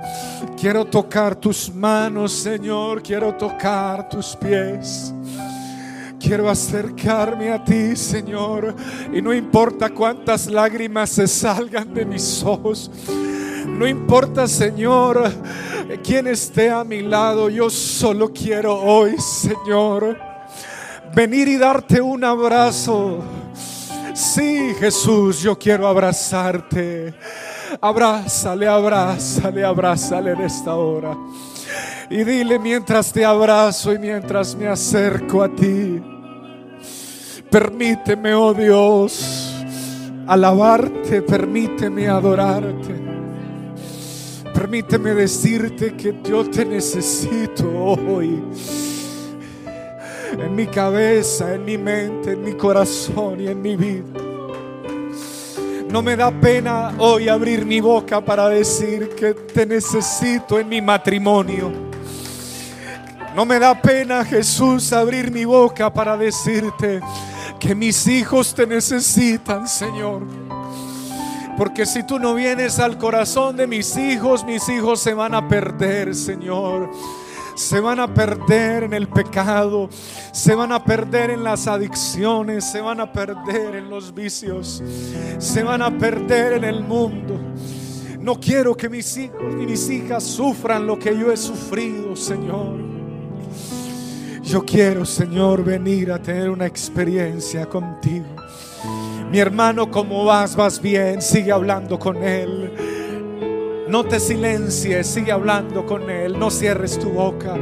[0.59, 3.03] Quiero tocar tus manos, Señor.
[3.03, 5.13] Quiero tocar tus pies.
[6.19, 8.75] Quiero acercarme a ti, Señor.
[9.13, 12.91] Y no importa cuántas lágrimas se salgan de mis ojos.
[13.67, 15.31] No importa, Señor,
[16.03, 17.51] quién esté a mi lado.
[17.51, 20.17] Yo solo quiero hoy, Señor,
[21.15, 23.42] venir y darte un abrazo
[24.15, 27.15] Sí, Jesús, yo quiero abrazarte.
[27.81, 31.17] Abrázale, abrázale, abrázale en esta hora.
[32.11, 36.03] Y dile mientras te abrazo y mientras me acerco a ti.
[37.51, 39.55] Permíteme, oh Dios,
[40.27, 43.01] alabarte, permíteme adorarte.
[44.55, 48.43] Permíteme decirte que yo te necesito hoy.
[50.45, 54.05] En mi cabeza, en mi mente, en mi corazón y en mi vida.
[55.89, 60.81] No me da pena hoy abrir mi boca para decir que te necesito en mi
[60.81, 61.71] matrimonio.
[63.37, 67.01] No me da pena, Jesús, abrir mi boca para decirte
[67.61, 70.23] que mis hijos te necesitan, Señor.
[71.57, 75.47] Porque si tú no vienes al corazón de mis hijos, mis hijos se van a
[75.47, 76.91] perder, Señor
[77.55, 79.89] se van a perder en el pecado,
[80.33, 84.83] se van a perder en las adicciones, se van a perder en los vicios,
[85.39, 87.39] se van a perder en el mundo.
[88.21, 92.79] No quiero que mis hijos ni mis hijas sufran lo que yo he sufrido, Señor.
[94.43, 98.27] Yo quiero, Señor, venir a tener una experiencia contigo.
[99.31, 100.55] Mi hermano, ¿cómo vas?
[100.55, 101.23] ¿Vas bien?
[101.23, 103.02] Sigue hablando con Él.
[103.93, 107.59] No te silencies, sigue hablando con Él, no cierres tu boca,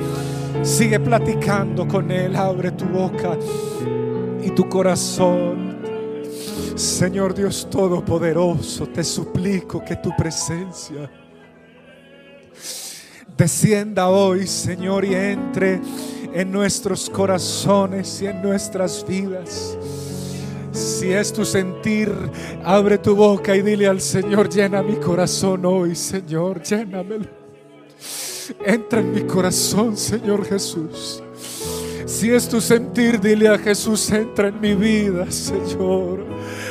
[0.62, 3.36] sigue platicando con Él, abre tu boca
[4.40, 5.80] y tu corazón.
[6.76, 11.10] Señor Dios Todopoderoso, te suplico que tu presencia
[13.36, 15.80] descienda hoy, Señor, y entre
[16.32, 19.76] en nuestros corazones y en nuestras vidas.
[20.72, 22.12] Si es tu sentir,
[22.64, 27.26] abre tu boca y dile al Señor, llena mi corazón hoy, Señor, llénamelo.
[28.64, 31.22] Entra en mi corazón, Señor Jesús.
[32.06, 36.24] Si es tu sentir, dile a Jesús, entra en mi vida, Señor.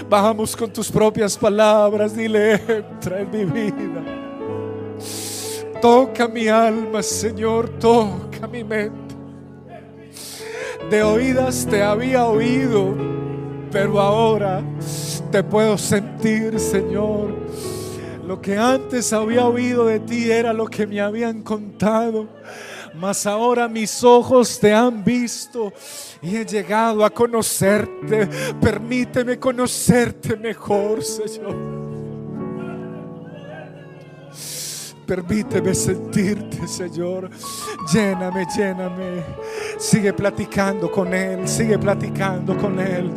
[0.09, 4.03] Vamos con tus propias palabras, dile, entra en mi vida.
[5.81, 9.15] Toca mi alma, Señor, toca mi mente.
[10.89, 13.18] De oídas te había oído
[13.71, 14.61] pero ahora
[15.31, 17.35] te puedo sentir, Señor.
[18.25, 22.27] Lo que antes había oído de ti era lo que me habían contado,
[22.93, 25.73] mas ahora mis ojos te han visto
[26.21, 28.27] y he llegado a conocerte.
[28.61, 31.88] Permíteme conocerte mejor, Señor.
[35.09, 37.31] Permíteme sentirte, Señor.
[37.91, 39.23] Lléname, lléname.
[39.79, 43.11] Sigue platicando con Él, sigue platicando con Él.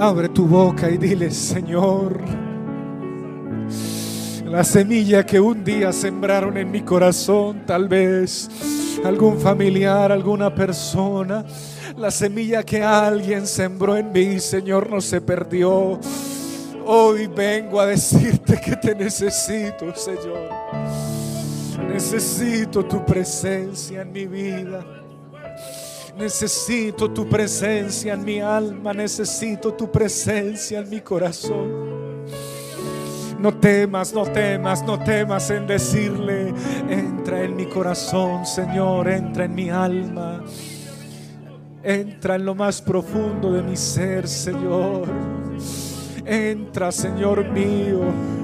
[0.00, 2.20] Abre tu boca y dile, Señor,
[4.44, 8.50] la semilla que un día sembraron en mi corazón, tal vez
[9.04, 11.44] algún familiar, alguna persona,
[11.96, 16.00] la semilla que alguien sembró en mí, Señor, no se perdió.
[16.84, 21.19] Hoy vengo a decirte que te necesito, Señor.
[22.00, 24.82] Necesito tu presencia en mi vida.
[26.16, 28.94] Necesito tu presencia en mi alma.
[28.94, 32.24] Necesito tu presencia en mi corazón.
[33.38, 36.54] No temas, no temas, no temas en decirle,
[36.88, 40.42] entra en mi corazón, Señor, entra en mi alma.
[41.82, 45.06] Entra en lo más profundo de mi ser, Señor.
[46.24, 48.39] Entra, Señor mío.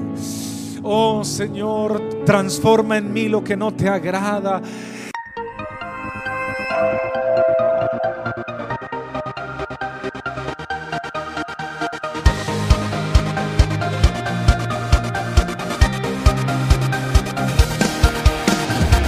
[0.89, 4.63] Oh Señor, transforma en mí lo que no te agrada.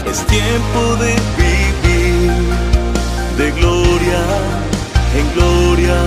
[0.04, 2.32] Es tiempo de vivir
[3.38, 4.24] de gloria
[5.14, 6.02] en gloria.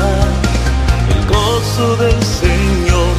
[1.15, 3.10] El gozo del Señor